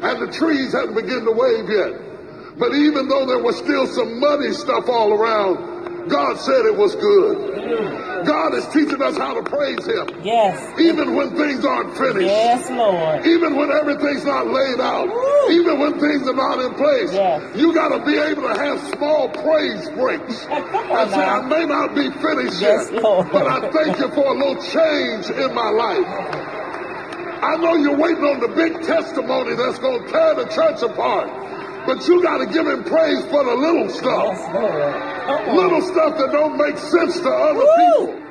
And 0.00 0.22
the 0.22 0.32
trees 0.32 0.72
hadn't 0.72 0.94
begun 0.94 1.24
to 1.24 1.32
wave 1.32 1.68
yet. 1.68 2.58
But 2.58 2.74
even 2.74 3.08
though 3.08 3.26
there 3.26 3.42
was 3.42 3.56
still 3.56 3.86
some 3.86 4.20
muddy 4.20 4.52
stuff 4.52 4.88
all 4.88 5.12
around, 5.12 5.77
God 6.08 6.38
said 6.38 6.66
it 6.66 6.76
was 6.76 6.94
good. 6.96 8.26
God 8.26 8.54
is 8.54 8.66
teaching 8.68 9.00
us 9.00 9.16
how 9.16 9.34
to 9.34 9.42
praise 9.42 9.86
Him. 9.86 10.08
Yes. 10.22 10.80
Even 10.80 11.14
when 11.14 11.36
things 11.36 11.64
aren't 11.64 11.96
finished. 11.96 12.26
Yes, 12.26 12.70
Lord. 12.70 13.26
Even 13.26 13.56
when 13.56 13.70
everything's 13.70 14.24
not 14.24 14.46
laid 14.46 14.80
out. 14.80 15.08
Woo. 15.08 15.50
Even 15.52 15.78
when 15.78 15.98
things 16.00 16.26
are 16.26 16.34
not 16.34 16.58
in 16.58 16.74
place. 16.74 17.12
Yes. 17.12 17.56
You 17.56 17.72
got 17.74 17.96
to 17.96 18.04
be 18.04 18.18
able 18.18 18.42
to 18.42 18.54
have 18.58 18.80
small 18.96 19.28
praise 19.28 19.88
breaks. 19.90 20.46
and 20.50 21.10
say, 21.10 21.22
I 21.22 21.40
may 21.42 21.64
not 21.66 21.94
be 21.94 22.10
finished 22.10 22.60
yes, 22.60 22.90
yet, 22.92 23.02
Lord. 23.02 23.30
but 23.30 23.46
I 23.46 23.70
thank 23.70 23.98
you 23.98 24.08
for 24.10 24.26
a 24.26 24.38
little 24.38 24.62
change 24.62 25.30
in 25.30 25.54
my 25.54 25.70
life. 25.70 26.06
I 27.40 27.56
know 27.56 27.76
you're 27.76 27.96
waiting 27.96 28.24
on 28.24 28.40
the 28.40 28.48
big 28.48 28.82
testimony 28.82 29.54
that's 29.54 29.78
going 29.78 30.04
to 30.04 30.10
tear 30.10 30.34
the 30.34 30.46
church 30.46 30.82
apart. 30.82 31.30
But 31.88 32.06
you 32.06 32.22
got 32.22 32.36
to 32.36 32.44
give 32.44 32.66
him 32.66 32.84
praise 32.84 33.24
for 33.32 33.42
the 33.42 33.54
little 33.54 33.88
stuff. 33.88 34.36
Yes, 34.36 35.56
little 35.56 35.80
stuff 35.80 36.18
that 36.18 36.32
don't 36.32 36.58
make 36.58 36.76
sense 36.76 37.18
to 37.20 37.30
other 37.30 37.64
Woo! 37.64 38.12
people. 38.12 38.28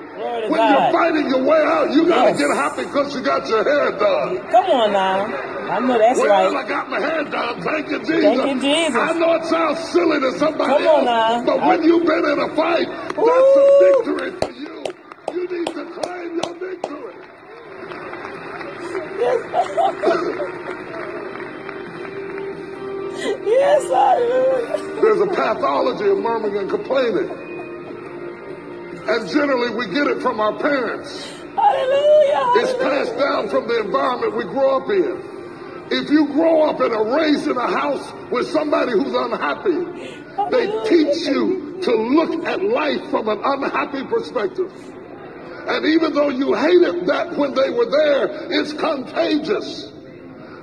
When 0.50 0.62
God. 0.62 0.70
you're 0.70 0.92
fighting 0.94 1.28
your 1.28 1.42
way 1.44 1.58
out, 1.66 1.92
you 1.92 2.08
got 2.08 2.26
to 2.26 2.30
yes. 2.32 2.40
get 2.40 2.56
happy 2.56 2.84
because 2.84 3.16
you 3.16 3.22
got 3.22 3.50
your 3.50 3.64
hair 3.64 3.98
done. 3.98 4.38
Come 4.52 4.66
on 4.66 4.94
now. 4.94 5.26
I 5.74 5.80
know 5.80 5.98
that's 5.98 6.20
well, 6.20 6.54
right. 6.54 6.66
I 6.66 6.70
got 6.70 6.88
my 6.92 7.00
hair 7.00 7.24
done. 7.24 7.62
Thank 7.64 7.90
you, 7.90 8.00
Jesus. 8.00 8.38
Thank 8.38 8.62
you, 8.62 8.62
Jesus. 8.62 8.96
I 8.96 9.14
know 9.14 9.34
it 9.34 9.46
sounds 9.46 9.80
silly 9.90 10.20
to 10.20 10.38
somebody 10.38 10.74
Come 10.74 10.84
else, 10.84 11.00
on 11.00 11.06
now. 11.06 11.44
but 11.44 11.60
I... 11.60 11.68
when 11.68 11.84
you've 11.84 12.06
been 12.06 12.26
in 12.26 12.40
a 12.40 12.56
fight, 12.56 12.88
Ooh. 13.18 13.26
that's 13.26 13.58
a 13.58 14.34
victory 14.38 14.47
yes, 23.68 23.84
hallelujah. 23.92 25.02
There's 25.02 25.22
a 25.22 25.28
pathology 25.28 26.08
of 26.10 26.18
murmuring 26.18 26.58
and 26.58 26.70
complaining. 26.70 27.30
And 29.08 29.30
generally 29.30 29.76
we 29.76 29.86
get 29.94 30.08
it 30.08 30.22
from 30.22 30.40
our 30.40 30.58
parents. 30.60 31.30
Hallelujah. 31.56 32.44
It's 32.62 32.74
passed 32.84 33.18
down 33.18 33.50
from 33.50 33.68
the 33.68 33.80
environment 33.80 34.36
we 34.36 34.44
grow 34.44 34.78
up 34.82 34.90
in. 34.90 35.38
If 35.90 36.10
you 36.10 36.28
grow 36.28 36.70
up 36.70 36.82
and 36.82 36.94
are 36.94 37.18
raised 37.18 37.48
in 37.48 37.56
a 37.56 37.68
house 37.68 38.12
with 38.30 38.48
somebody 38.50 38.92
who's 38.92 39.14
unhappy, 39.14 39.86
they 40.52 40.68
teach 40.90 41.26
you 41.28 41.80
to 41.82 41.96
look 41.96 42.46
at 42.46 42.62
life 42.62 43.10
from 43.10 43.30
an 43.30 43.40
unhappy 43.44 44.04
perspective. 44.06 44.72
And 45.68 45.86
even 45.86 46.14
though 46.14 46.30
you 46.30 46.54
hated 46.54 47.08
that 47.08 47.38
when 47.38 47.54
they 47.54 47.70
were 47.70 47.90
there, 47.90 48.28
it's 48.52 48.74
contagious. 48.74 49.92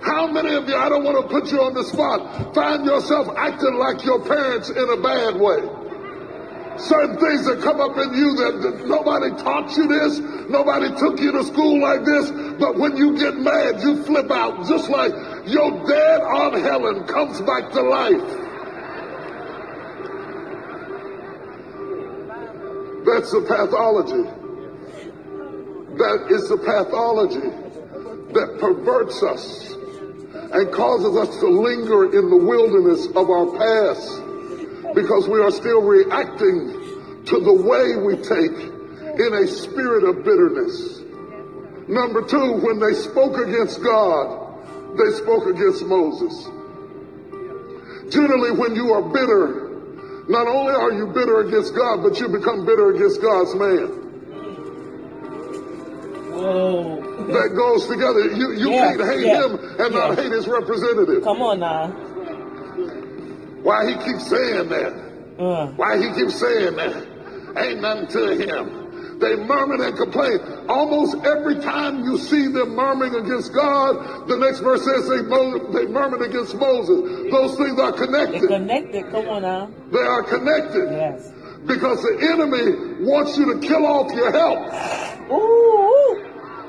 How 0.04 0.26
many 0.30 0.54
of 0.54 0.68
you, 0.68 0.76
I 0.76 0.90
don't 0.90 1.02
want 1.02 1.16
to 1.16 1.26
put 1.28 1.50
you 1.50 1.62
on 1.62 1.72
the 1.72 1.82
spot, 1.82 2.54
find 2.54 2.84
yourself 2.84 3.28
acting 3.36 3.74
like 3.74 4.04
your 4.04 4.20
parents 4.20 4.68
in 4.68 4.76
a 4.76 5.00
bad 5.00 5.36
way? 5.40 5.64
Certain 6.76 7.16
things 7.16 7.46
that 7.46 7.62
come 7.62 7.80
up 7.80 7.96
in 7.96 8.12
you 8.12 8.36
that, 8.36 8.60
that 8.62 8.86
nobody 8.86 9.30
taught 9.42 9.74
you 9.76 9.86
this, 9.86 10.18
nobody 10.50 10.88
took 10.98 11.20
you 11.20 11.32
to 11.32 11.42
school 11.44 11.80
like 11.80 12.04
this, 12.04 12.30
but 12.58 12.76
when 12.76 12.96
you 12.98 13.16
get 13.16 13.38
mad, 13.38 13.80
you 13.80 14.02
flip 14.04 14.30
out, 14.30 14.66
just 14.68 14.90
like 14.90 15.12
your 15.46 15.70
dead 15.86 16.20
Aunt 16.20 16.56
Helen 16.56 17.04
comes 17.06 17.40
back 17.40 17.72
to 17.72 17.80
life. 17.80 18.40
That's 23.06 23.30
the 23.32 23.44
pathology 23.48 24.44
that 25.96 26.26
is 26.28 26.48
the 26.48 26.56
pathology 26.58 27.48
that 28.34 28.58
perverts 28.58 29.22
us 29.22 29.73
and 30.54 30.72
causes 30.72 31.16
us 31.16 31.36
to 31.40 31.48
linger 31.48 32.16
in 32.16 32.30
the 32.30 32.36
wilderness 32.36 33.06
of 33.06 33.28
our 33.28 33.46
past 33.58 34.22
because 34.94 35.28
we 35.28 35.40
are 35.40 35.50
still 35.50 35.82
reacting 35.82 36.70
to 37.26 37.40
the 37.40 37.52
way 37.52 37.96
we 37.98 38.14
take 38.22 38.70
in 39.18 39.34
a 39.34 39.46
spirit 39.48 40.04
of 40.04 40.24
bitterness. 40.24 41.00
Number 41.88 42.22
two, 42.22 42.52
when 42.62 42.78
they 42.78 42.94
spoke 42.94 43.36
against 43.36 43.82
God, 43.82 44.96
they 44.96 45.10
spoke 45.18 45.46
against 45.46 45.84
Moses. 45.86 46.44
Generally, 48.12 48.52
when 48.52 48.76
you 48.76 48.92
are 48.92 49.02
bitter, 49.02 49.74
not 50.28 50.46
only 50.46 50.72
are 50.72 50.92
you 50.92 51.08
bitter 51.08 51.40
against 51.40 51.74
God, 51.74 52.00
but 52.02 52.20
you 52.20 52.28
become 52.28 52.64
bitter 52.64 52.94
against 52.94 53.20
God's 53.20 53.54
man. 53.56 54.03
Whoa. 56.34 57.26
That 57.28 57.54
goes 57.56 57.86
together. 57.86 58.30
You 58.34 58.52
you 58.52 58.70
Yeah, 58.70 58.96
can't 58.96 59.02
hate 59.10 59.26
yeah, 59.26 59.44
him 59.46 59.80
and 59.80 59.94
not 59.94 60.18
hate 60.18 60.32
his 60.32 60.46
representative. 60.48 61.22
Come 61.24 61.42
on 61.42 61.60
now. 61.60 61.88
Why 63.62 63.86
he 63.88 63.94
keeps 64.04 64.28
saying 64.28 64.68
that? 64.68 64.92
Uh, 65.38 65.66
Why 65.68 65.96
he 65.98 66.12
keeps 66.14 66.38
saying 66.38 66.76
that? 66.76 67.06
Ain't 67.56 67.80
nothing 67.80 68.06
to 68.08 68.36
him. 68.36 69.18
They 69.20 69.36
murmur 69.36 69.82
and 69.82 69.96
complain. 69.96 70.38
Almost 70.68 71.24
every 71.24 71.60
time 71.60 72.04
you 72.04 72.18
see 72.18 72.48
them 72.48 72.74
murmuring 72.74 73.14
against 73.14 73.54
God, 73.54 74.28
the 74.28 74.36
next 74.36 74.58
verse 74.58 74.84
says 74.84 75.08
they, 75.08 75.22
they 75.22 75.86
murmured 75.86 76.22
against 76.22 76.56
Moses. 76.56 77.30
Those 77.30 77.56
things 77.56 77.78
are 77.78 77.92
they're 77.92 78.06
connected. 78.06 78.48
connected. 78.48 79.10
Come 79.10 79.28
on 79.28 79.42
now. 79.42 79.70
They 79.92 80.00
are 80.00 80.22
connected. 80.24 80.90
Yes. 80.90 81.32
Because 81.64 82.02
the 82.02 82.18
enemy 82.20 83.04
wants 83.06 83.38
you 83.38 83.54
to 83.54 83.60
kill 83.66 83.86
off 83.86 84.12
your 84.12 84.30
help. 84.32 85.30
Ooh. 85.30 86.10
Uh 86.12 86.13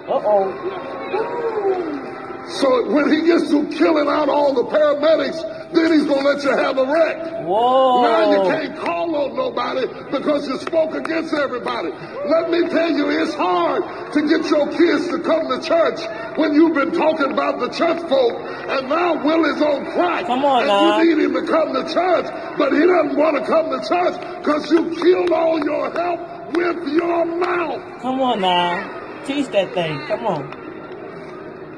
oh. 0.07 2.01
So 2.47 2.89
when 2.91 3.11
he 3.11 3.25
gets 3.25 3.49
to 3.49 3.67
killing 3.69 4.07
out 4.07 4.29
all 4.29 4.53
the 4.53 4.63
paramedics, 4.65 5.73
then 5.73 5.91
he's 5.91 6.05
going 6.05 6.23
to 6.23 6.29
let 6.29 6.43
you 6.43 6.51
have 6.51 6.77
a 6.77 6.85
wreck. 6.85 7.43
Whoa. 7.43 8.03
Now 8.03 8.31
you 8.31 8.49
can't 8.49 8.77
call 8.77 9.15
on 9.15 9.35
nobody 9.35 9.87
because 10.11 10.47
you 10.47 10.59
spoke 10.59 10.93
against 10.93 11.33
everybody. 11.33 11.89
Let 11.89 12.51
me 12.51 12.69
tell 12.69 12.91
you, 12.91 13.09
it's 13.09 13.33
hard 13.33 14.13
to 14.13 14.21
get 14.21 14.47
your 14.49 14.71
kids 14.71 15.07
to 15.09 15.19
come 15.19 15.49
to 15.49 15.67
church 15.67 15.99
when 16.37 16.53
you've 16.53 16.75
been 16.75 16.91
talking 16.91 17.31
about 17.31 17.59
the 17.59 17.69
church 17.69 17.99
folk 18.07 18.33
and 18.35 18.89
now 18.89 19.23
Willie's 19.25 19.61
on 19.61 19.85
crack. 19.91 20.27
Come 20.27 20.45
on 20.45 20.59
and 20.61 20.67
now. 20.67 21.01
you 21.01 21.15
need 21.15 21.25
him 21.25 21.33
to 21.33 21.51
come 21.51 21.73
to 21.73 21.83
church, 21.91 22.25
but 22.57 22.73
he 22.73 22.85
doesn't 22.85 23.15
want 23.15 23.37
to 23.37 23.45
come 23.45 23.71
to 23.71 23.87
church 23.87 24.21
because 24.39 24.69
you 24.71 24.95
killed 25.01 25.31
all 25.31 25.59
your 25.63 25.91
help 25.91 26.53
with 26.53 26.93
your 26.93 27.25
mouth. 27.25 28.01
Come 28.01 28.21
on 28.21 28.41
now. 28.41 29.04
Teach 29.25 29.47
that 29.47 29.73
thing. 29.73 29.99
Come 30.07 30.25
on. 30.27 30.43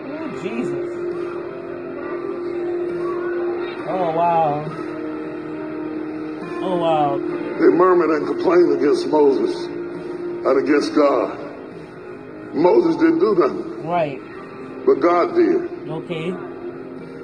Oh, 0.05 0.41
Jesus. 0.41 0.93
Oh, 3.89 4.11
wow. 4.11 4.65
Oh, 6.61 6.77
wow. 6.77 7.17
They 7.17 7.69
murmured 7.69 8.09
and 8.11 8.27
complained 8.27 8.73
against 8.73 9.07
Moses 9.07 9.65
and 9.65 10.59
against 10.59 10.93
God. 10.93 11.39
Moses 12.53 12.95
didn't 12.97 13.19
do 13.19 13.35
nothing, 13.35 13.87
Right. 13.87 14.19
but 14.85 14.95
God 14.95 15.35
did. 15.35 15.89
Okay. 15.89 16.31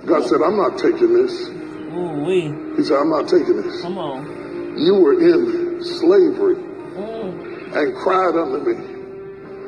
God 0.05 0.23
said, 0.25 0.41
I'm 0.41 0.55
not 0.57 0.77
taking 0.77 1.13
this. 1.13 1.49
Ooh, 1.49 2.23
wee. 2.25 2.53
He 2.77 2.83
said, 2.83 2.97
I'm 2.99 3.09
not 3.09 3.27
taking 3.27 3.61
this. 3.61 3.81
Come 3.81 3.97
on. 3.97 4.77
You 4.77 4.95
were 4.95 5.13
in 5.13 5.83
slavery 5.83 6.55
Mm, 6.55 7.75
and 7.75 7.95
cried 7.97 8.35
unto 8.35 8.59
me. 8.69 8.92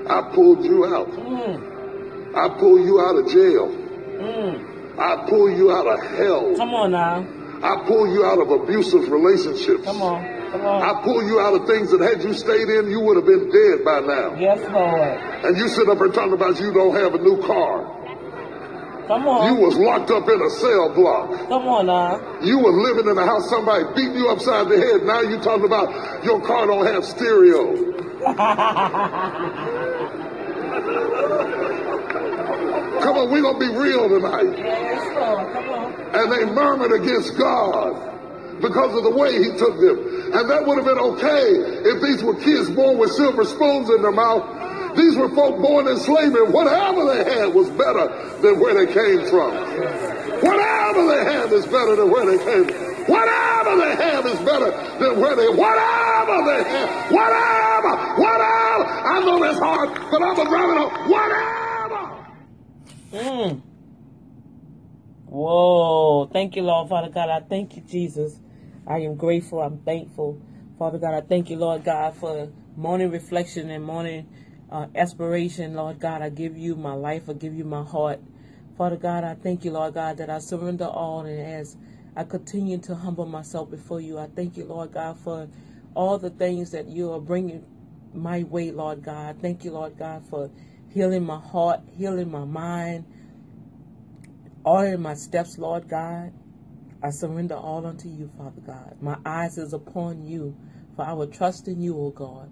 I 0.08 0.22
pulled 0.34 0.64
you 0.64 0.86
out. 0.86 1.10
mm, 1.12 2.36
I 2.36 2.50
pulled 2.60 2.82
you 2.86 3.02
out 3.02 3.16
of 3.18 3.28
jail. 3.28 3.68
mm. 3.70 5.00
I 5.00 5.26
pulled 5.28 5.58
you 5.58 5.72
out 5.72 5.88
of 5.88 6.00
hell. 6.18 6.56
Come 6.56 6.74
on 6.74 6.92
now. 6.92 7.26
I 7.64 7.84
pull 7.88 8.08
you 8.14 8.24
out 8.26 8.40
of 8.40 8.50
abusive 8.52 9.10
relationships. 9.10 9.84
Come 9.84 10.02
on. 10.02 10.24
Come 10.52 10.62
on. 10.66 10.82
I 10.82 11.02
pull 11.04 11.24
you 11.26 11.40
out 11.40 11.54
of 11.54 11.66
things 11.68 11.92
that 11.92 12.00
had 12.02 12.24
you 12.24 12.34
stayed 12.34 12.70
in, 12.70 12.90
you 12.90 13.00
would 13.02 13.18
have 13.18 13.26
been 13.26 13.50
dead 13.52 13.84
by 13.84 14.00
now. 14.02 14.36
Yes, 14.36 14.60
Lord. 14.72 15.18
And 15.46 15.58
you 15.58 15.68
sit 15.68 15.90
up 15.90 16.00
and 16.00 16.14
talk 16.14 16.32
about 16.32 16.60
you 16.60 16.72
don't 16.72 16.96
have 16.96 17.14
a 17.16 17.18
new 17.18 17.42
car. 17.42 17.84
Come 19.08 19.28
on. 19.28 19.54
You 19.54 19.62
was 19.62 19.76
locked 19.76 20.10
up 20.12 20.28
in 20.30 20.42
a 20.42 20.50
cell 20.50 20.90
block. 20.94 21.30
Come 21.50 21.68
on 21.68 21.86
now. 21.88 22.20
You 22.42 22.60
were 22.60 22.72
living 22.72 23.08
in 23.10 23.18
a 23.18 23.26
house, 23.26 23.50
somebody 23.50 23.84
beat 23.96 24.14
you 24.16 24.30
upside 24.30 24.70
the 24.70 24.78
head. 24.78 25.04
Now 25.04 25.22
you 25.22 25.38
talking 25.40 25.66
about 25.66 26.24
your 26.24 26.40
car 26.42 26.68
don't 26.68 26.86
have 26.86 27.04
stereo. 27.06 27.94
Come 33.02 33.18
on, 33.18 33.32
we 33.32 33.42
gonna 33.42 33.60
be 33.60 33.70
real 33.70 34.10
tonight. 34.10 34.58
Yes, 34.58 35.16
Lord. 35.16 35.54
Come 35.54 35.70
on. 35.70 35.94
And 36.16 36.32
they 36.32 36.46
murmured 36.46 36.92
against 36.92 37.38
God 37.38 38.16
because 38.62 38.96
of 38.96 39.04
the 39.04 39.12
way 39.12 39.44
he 39.44 39.52
took 39.58 39.80
them. 39.80 39.98
And 40.34 40.50
that 40.50 40.66
would 40.66 40.78
have 40.78 40.86
been 40.86 40.98
okay 40.98 41.50
if 41.86 42.02
these 42.02 42.24
were 42.24 42.36
kids 42.36 42.70
born 42.72 42.98
with 42.98 43.12
silver 43.12 43.44
spoons 43.46 43.90
in 43.90 44.02
their 44.02 44.12
mouth. 44.12 44.44
These 44.96 45.18
were 45.18 45.30
folk 45.30 45.62
born 45.62 45.88
in 45.88 45.98
slavery. 45.98 46.48
Whatever 46.50 47.06
they 47.06 47.24
had 47.24 47.54
was 47.54 47.70
better 47.72 48.08
than 48.42 48.60
where 48.60 48.74
they 48.74 48.92
came 48.92 49.28
from. 49.30 49.54
Whatever 50.42 51.06
they 51.08 51.24
had 51.26 51.52
is 51.52 51.66
better 51.66 51.96
than 51.96 52.10
where 52.10 52.26
they 52.26 52.38
came 52.44 52.66
from. 52.66 52.85
Whatever 53.08 53.76
they 53.78 53.96
have 53.96 54.26
is 54.26 54.40
better 54.40 54.72
than 55.00 55.20
where 55.20 55.36
they, 55.36 55.50
whatever 55.50 56.38
they 56.46 56.64
have, 56.70 57.12
whatever, 57.12 58.22
whatever. 58.22 58.86
I 58.86 59.20
know 59.24 59.40
that's 59.40 59.60
hard, 59.60 59.94
but 60.10 60.22
I'm 60.24 60.40
a 60.40 60.46
driving 60.46 60.78
on, 60.78 61.10
whatever. 61.10 61.66
Mm. 63.14 63.62
Whoa. 65.28 66.28
Thank 66.32 66.56
you, 66.56 66.64
Lord, 66.64 66.90
Father 66.90 67.10
God. 67.10 67.30
I 67.30 67.42
thank 67.42 67.76
you, 67.76 67.84
Jesus. 67.84 68.40
I 68.88 69.00
am 69.00 69.16
grateful. 69.16 69.62
I'm 69.62 69.80
thankful. 69.80 70.42
Father 70.80 70.98
God, 70.98 71.14
I 71.14 71.22
thank 71.22 71.50
you, 71.50 71.58
Lord 71.58 71.84
God, 71.84 72.16
for 72.16 72.50
morning 72.76 73.12
reflection 73.12 73.70
and 73.70 73.84
morning 73.84 74.28
uh, 74.72 74.88
aspiration. 74.96 75.76
Lord 75.76 76.00
God, 76.00 76.22
I 76.22 76.30
give 76.30 76.58
you 76.58 76.76
my 76.76 76.94
life. 76.94 77.30
I 77.30 77.34
give 77.34 77.54
you 77.54 77.64
my 77.66 77.84
heart. 77.84 78.20
Father 78.78 78.98
God, 78.98 79.24
I 79.24 79.36
thank 79.36 79.64
you, 79.64 79.72
Lord 79.72 79.94
God, 79.94 80.18
that 80.18 80.30
I 80.30 80.40
surrender 80.40 80.86
all. 80.86 81.22
And 81.22 81.40
as 81.40 81.78
I 82.16 82.24
continue 82.24 82.78
to 82.80 82.96
humble 82.96 83.26
myself 83.26 83.70
before 83.70 84.00
you, 84.00 84.18
I 84.18 84.28
thank 84.28 84.56
you, 84.56 84.66
Lord 84.66 84.94
God, 84.94 85.20
for 85.20 85.48
all 85.96 86.18
the 86.18 86.30
things 86.30 86.72
that 86.72 86.88
you 86.88 87.12
are 87.12 87.20
bringing 87.20 87.66
my 88.14 88.44
way, 88.44 88.72
Lord 88.72 89.04
God. 89.04 89.38
Thank 89.42 89.66
you, 89.66 89.72
Lord 89.72 89.98
God, 89.98 90.24
for 90.30 90.50
healing 90.90 91.26
my 91.26 91.40
heart, 91.40 91.82
healing 91.98 92.32
my 92.32 92.46
mind, 92.46 93.06
ordering 94.64 95.02
my 95.02 95.14
steps, 95.14 95.58
Lord 95.58 95.90
God. 95.90 96.32
I 97.04 97.10
surrender 97.10 97.56
all 97.56 97.86
unto 97.86 98.08
you, 98.08 98.32
Father 98.38 98.62
God. 98.62 98.96
My 99.02 99.18
eyes 99.26 99.58
is 99.58 99.74
upon 99.74 100.26
you, 100.26 100.56
for 100.96 101.04
I 101.04 101.14
will 101.14 101.28
trust 101.28 101.68
in 101.68 101.82
you, 101.82 102.00
O 102.00 102.10
God. 102.12 102.50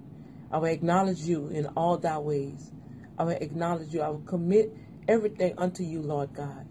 I 0.51 0.57
will 0.57 0.67
acknowledge 0.67 1.21
you 1.21 1.47
in 1.47 1.67
all 1.67 1.97
thy 1.97 2.19
ways. 2.19 2.71
I 3.17 3.23
will 3.23 3.31
acknowledge 3.31 3.93
you. 3.93 4.01
I 4.01 4.09
will 4.09 4.19
commit 4.19 4.71
everything 5.07 5.55
unto 5.57 5.83
you, 5.83 6.01
Lord 6.01 6.33
God. 6.33 6.67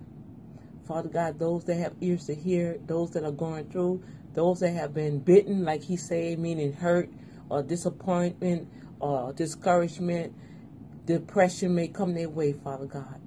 Father 0.92 1.08
God, 1.08 1.38
those 1.38 1.64
that 1.64 1.76
have 1.76 1.94
ears 2.02 2.26
to 2.26 2.34
hear, 2.34 2.76
those 2.86 3.12
that 3.12 3.24
are 3.24 3.32
going 3.32 3.64
through, 3.70 4.04
those 4.34 4.60
that 4.60 4.72
have 4.72 4.92
been 4.92 5.20
bitten, 5.20 5.64
like 5.64 5.82
he 5.82 5.96
said, 5.96 6.38
meaning 6.38 6.74
hurt 6.74 7.08
or 7.48 7.62
disappointment 7.62 8.68
or 9.00 9.32
discouragement, 9.32 10.34
depression 11.06 11.74
may 11.74 11.88
come 11.88 12.12
their 12.12 12.28
way, 12.28 12.52
Father 12.52 12.84
God. 12.84 13.18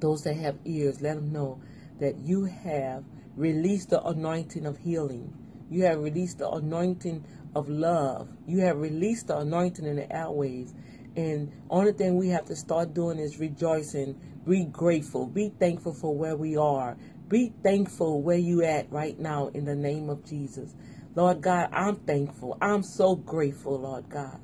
Those 0.00 0.24
that 0.24 0.34
have 0.34 0.58
ears, 0.64 1.00
let 1.00 1.14
them 1.14 1.32
know 1.32 1.62
that 2.00 2.18
you 2.18 2.46
have 2.46 3.04
released 3.36 3.90
the 3.90 4.02
anointing 4.02 4.66
of 4.66 4.78
healing. 4.78 5.32
You 5.70 5.84
have 5.84 6.00
released 6.00 6.38
the 6.38 6.50
anointing 6.50 7.24
of 7.54 7.68
love. 7.68 8.28
You 8.48 8.62
have 8.62 8.78
released 8.78 9.28
the 9.28 9.38
anointing 9.38 9.86
in 9.86 9.94
the 9.94 10.12
airways. 10.12 10.74
And 11.14 11.52
only 11.70 11.92
thing 11.92 12.16
we 12.16 12.30
have 12.30 12.46
to 12.46 12.56
start 12.56 12.94
doing 12.94 13.20
is 13.20 13.38
rejoicing, 13.38 14.18
be 14.46 14.64
grateful, 14.66 15.26
be 15.28 15.50
thankful 15.60 15.94
for 15.94 16.16
where 16.16 16.36
we 16.36 16.56
are. 16.56 16.96
Be 17.28 17.54
thankful 17.62 18.22
where 18.22 18.38
you 18.38 18.62
at 18.64 18.90
right 18.92 19.18
now 19.18 19.48
in 19.48 19.64
the 19.64 19.76
name 19.76 20.10
of 20.10 20.24
Jesus. 20.24 20.74
Lord 21.14 21.42
God, 21.42 21.68
I'm 21.72 21.96
thankful. 21.96 22.58
I'm 22.60 22.82
so 22.82 23.16
grateful, 23.16 23.80
Lord 23.80 24.08
God. 24.10 24.40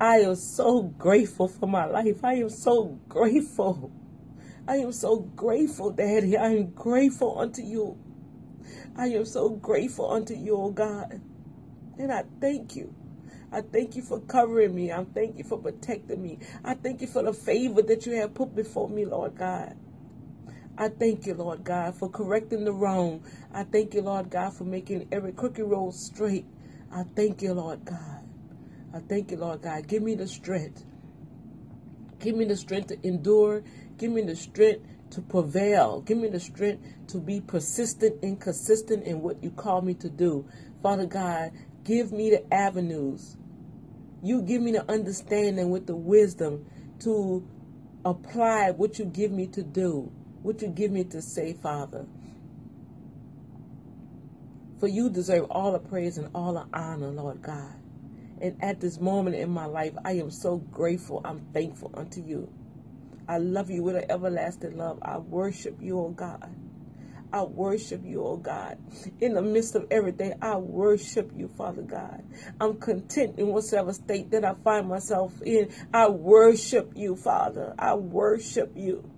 I 0.00 0.18
am 0.20 0.36
so 0.36 0.82
grateful 0.82 1.48
for 1.48 1.66
my 1.68 1.86
life. 1.86 2.24
I 2.24 2.34
am 2.34 2.50
so 2.50 3.00
grateful. 3.08 3.92
I 4.68 4.76
am 4.76 4.92
so 4.92 5.18
grateful, 5.20 5.92
Daddy. 5.92 6.36
I 6.36 6.48
am 6.52 6.72
grateful 6.72 7.38
unto 7.38 7.62
you. 7.62 7.98
I 8.96 9.08
am 9.08 9.24
so 9.26 9.50
grateful 9.50 10.10
unto 10.10 10.34
you, 10.34 10.56
oh 10.56 10.70
God. 10.72 11.20
And 11.98 12.12
I 12.12 12.24
thank 12.40 12.76
you. 12.76 12.94
I 13.50 13.62
thank 13.62 13.96
you 13.96 14.02
for 14.02 14.20
covering 14.20 14.74
me. 14.74 14.92
I 14.92 15.04
thank 15.04 15.38
you 15.38 15.44
for 15.44 15.58
protecting 15.58 16.22
me. 16.22 16.38
I 16.64 16.74
thank 16.74 17.00
you 17.00 17.06
for 17.06 17.22
the 17.22 17.32
favor 17.32 17.82
that 17.82 18.06
you 18.06 18.12
have 18.16 18.34
put 18.34 18.54
before 18.54 18.88
me, 18.88 19.06
Lord 19.06 19.36
God. 19.36 19.74
I 20.76 20.88
thank 20.88 21.26
you, 21.26 21.34
Lord 21.34 21.64
God, 21.64 21.96
for 21.96 22.08
correcting 22.08 22.64
the 22.64 22.72
wrong. 22.72 23.24
I 23.52 23.64
thank 23.64 23.94
you, 23.94 24.02
Lord 24.02 24.30
God, 24.30 24.54
for 24.54 24.64
making 24.64 25.08
every 25.10 25.32
crooked 25.32 25.64
road 25.64 25.94
straight. 25.94 26.46
I 26.92 27.04
thank 27.16 27.42
you, 27.42 27.52
Lord 27.54 27.84
God. 27.84 28.22
I 28.94 29.00
thank 29.00 29.30
you, 29.30 29.38
Lord 29.38 29.62
God. 29.62 29.88
Give 29.88 30.02
me 30.02 30.14
the 30.14 30.28
strength. 30.28 30.84
Give 32.20 32.36
me 32.36 32.44
the 32.44 32.56
strength 32.56 32.88
to 32.88 33.06
endure. 33.06 33.62
Give 33.96 34.12
me 34.12 34.22
the 34.22 34.36
strength 34.36 34.86
to 35.10 35.20
prevail. 35.20 36.00
Give 36.02 36.18
me 36.18 36.28
the 36.28 36.40
strength 36.40 36.84
to 37.08 37.18
be 37.18 37.40
persistent 37.40 38.22
and 38.22 38.40
consistent 38.40 39.04
in 39.04 39.20
what 39.20 39.42
you 39.42 39.50
call 39.50 39.82
me 39.82 39.94
to 39.94 40.08
do. 40.08 40.46
Father 40.82 41.06
God, 41.06 41.52
give 41.88 42.12
me 42.12 42.28
the 42.28 42.52
avenues. 42.52 43.38
You 44.22 44.42
give 44.42 44.60
me 44.60 44.72
the 44.72 44.88
understanding 44.90 45.70
with 45.70 45.86
the 45.86 45.96
wisdom 45.96 46.66
to 47.00 47.48
apply 48.04 48.72
what 48.72 48.98
you 48.98 49.06
give 49.06 49.32
me 49.32 49.46
to 49.48 49.62
do, 49.62 50.12
what 50.42 50.60
you 50.60 50.68
give 50.68 50.90
me 50.90 51.04
to 51.04 51.22
say, 51.22 51.54
Father. 51.54 52.04
For 54.78 54.86
you 54.86 55.08
deserve 55.08 55.46
all 55.50 55.72
the 55.72 55.78
praise 55.78 56.18
and 56.18 56.28
all 56.34 56.52
the 56.52 56.66
honor, 56.78 57.08
Lord 57.08 57.40
God. 57.40 57.74
And 58.42 58.62
at 58.62 58.80
this 58.80 59.00
moment 59.00 59.36
in 59.36 59.48
my 59.48 59.64
life, 59.64 59.94
I 60.04 60.12
am 60.12 60.30
so 60.30 60.58
grateful. 60.58 61.22
I'm 61.24 61.40
thankful 61.54 61.90
unto 61.94 62.20
you. 62.20 62.52
I 63.26 63.38
love 63.38 63.70
you 63.70 63.82
with 63.82 63.96
an 63.96 64.04
everlasting 64.10 64.76
love. 64.76 64.98
I 65.00 65.18
worship 65.18 65.78
you, 65.80 65.98
oh 65.98 66.10
God. 66.10 66.54
I 67.32 67.42
worship 67.42 68.02
you, 68.04 68.24
oh 68.24 68.36
God. 68.36 68.78
In 69.20 69.34
the 69.34 69.42
midst 69.42 69.74
of 69.74 69.86
everything, 69.90 70.34
I 70.40 70.56
worship 70.56 71.30
you, 71.34 71.48
Father 71.48 71.82
God. 71.82 72.24
I'm 72.60 72.78
content 72.78 73.38
in 73.38 73.48
whatever 73.48 73.92
state 73.92 74.30
that 74.30 74.44
I 74.44 74.54
find 74.64 74.88
myself 74.88 75.40
in. 75.42 75.70
I 75.92 76.08
worship 76.08 76.92
you, 76.96 77.16
Father. 77.16 77.74
I 77.78 77.94
worship 77.94 78.72
you. 78.76 79.10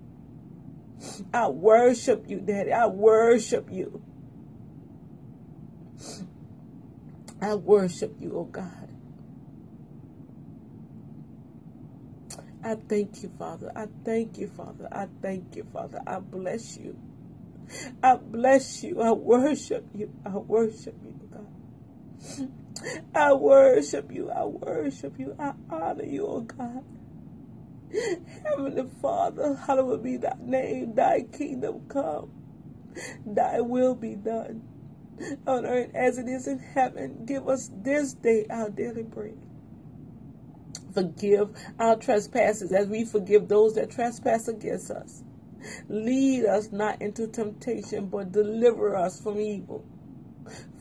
I 1.33 1.47
worship 1.49 2.25
you, 2.27 2.39
Daddy. 2.41 2.73
I 2.73 2.87
worship 2.87 3.69
you. 3.71 4.03
I 7.41 7.55
worship 7.55 8.15
you, 8.19 8.33
oh 8.35 8.45
God. 8.45 8.89
I 12.63 12.75
thank 12.75 13.23
you, 13.23 13.31
Father. 13.39 13.71
I 13.75 13.87
thank 14.05 14.37
you, 14.37 14.47
Father. 14.47 14.87
I 14.91 15.07
thank 15.21 15.55
you, 15.55 15.65
Father. 15.73 16.01
I 16.05 16.19
bless 16.19 16.77
you. 16.77 16.97
I 18.03 18.15
bless 18.15 18.83
you. 18.83 19.01
I 19.01 19.11
worship 19.11 19.87
you. 19.93 20.11
I 20.25 20.37
worship 20.37 20.95
you, 21.03 21.29
God. 21.31 22.51
I 23.15 23.33
worship 23.33 24.11
you. 24.11 24.29
I 24.29 24.45
worship 24.45 25.19
you. 25.19 25.35
I 25.39 25.53
honor 25.69 26.05
you, 26.05 26.27
oh 26.27 26.41
God. 26.41 26.83
Heavenly 28.43 28.89
Father, 29.01 29.55
hallowed 29.55 30.03
be 30.03 30.17
thy 30.17 30.35
name. 30.39 30.95
Thy 30.95 31.21
kingdom 31.21 31.87
come. 31.87 32.31
Thy 33.25 33.61
will 33.61 33.95
be 33.95 34.15
done 34.15 34.63
on 35.45 35.65
earth 35.65 35.91
as 35.93 36.17
it 36.17 36.27
is 36.27 36.47
in 36.47 36.59
heaven. 36.59 37.25
Give 37.25 37.47
us 37.47 37.69
this 37.73 38.13
day 38.13 38.45
our 38.49 38.69
daily 38.69 39.03
bread 39.03 39.37
forgive 40.93 41.49
our 41.79 41.95
trespasses 41.95 42.71
as 42.71 42.87
we 42.87 43.05
forgive 43.05 43.47
those 43.47 43.75
that 43.75 43.91
trespass 43.91 44.47
against 44.47 44.91
us. 44.91 45.23
Lead 45.89 46.45
us 46.45 46.71
not 46.71 47.01
into 47.01 47.27
temptation, 47.27 48.07
but 48.07 48.31
deliver 48.31 48.95
us 48.95 49.21
from 49.21 49.39
evil. 49.39 49.85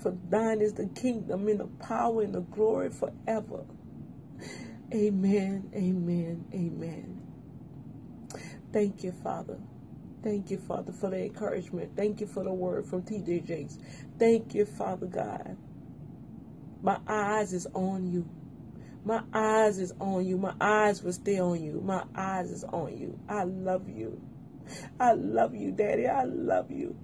For 0.03 0.17
thine 0.29 0.61
is 0.61 0.75
the 0.75 0.87
kingdom 0.87 1.49
and 1.49 1.61
the 1.61 1.67
power 1.85 2.23
and 2.23 2.35
the 2.35 2.41
glory 2.41 2.91
forever. 2.91 3.65
Amen, 4.95 5.71
amen, 5.75 6.45
amen. 6.55 7.23
Thank 8.73 9.05
you, 9.05 9.13
Father. 9.13 9.59
Thank 10.23 10.51
you, 10.51 10.59
Father, 10.59 10.93
for 10.93 11.11
the 11.11 11.25
encouragement. 11.25 11.97
Thank 11.97 12.21
you 12.21 12.27
for 12.27 12.45
the 12.45 12.53
word 12.53 12.87
from 12.87 13.03
TJ 13.03 13.47
Jakes. 13.47 13.79
Thank 14.19 14.55
you, 14.55 14.67
Father 14.67 15.07
God. 15.07 15.57
My 16.83 16.99
eyes 17.07 17.53
is 17.53 17.67
on 17.75 18.11
you. 18.11 18.29
My 19.05 19.23
eyes 19.33 19.79
is 19.79 19.93
on 20.01 20.27
you. 20.27 20.37
My 20.37 20.55
eyes 20.61 21.03
will 21.03 21.13
stay 21.13 21.41
on 21.41 21.63
you. 21.63 21.81
My 21.81 22.05
eyes 22.15 22.51
is 22.51 22.65
on 22.65 22.97
you. 22.97 23.19
I 23.29 23.45
love 23.45 23.89
you. 23.89 24.21
I 24.99 25.13
love 25.13 25.55
you, 25.55 25.73
Daddy. 25.73 26.07
I 26.07 26.25
love 26.25 26.71
you. 26.71 26.97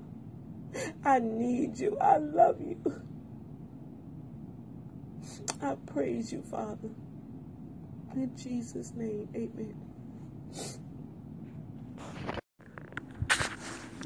I 1.05 1.18
need 1.20 1.79
you. 1.79 1.98
I 2.00 2.18
love 2.18 2.61
you. 2.61 2.81
I 5.62 5.76
praise 5.87 6.33
you, 6.33 6.42
Father. 6.42 6.90
In 8.14 8.37
Jesus' 8.37 8.92
name, 8.94 9.29
amen. 9.35 9.74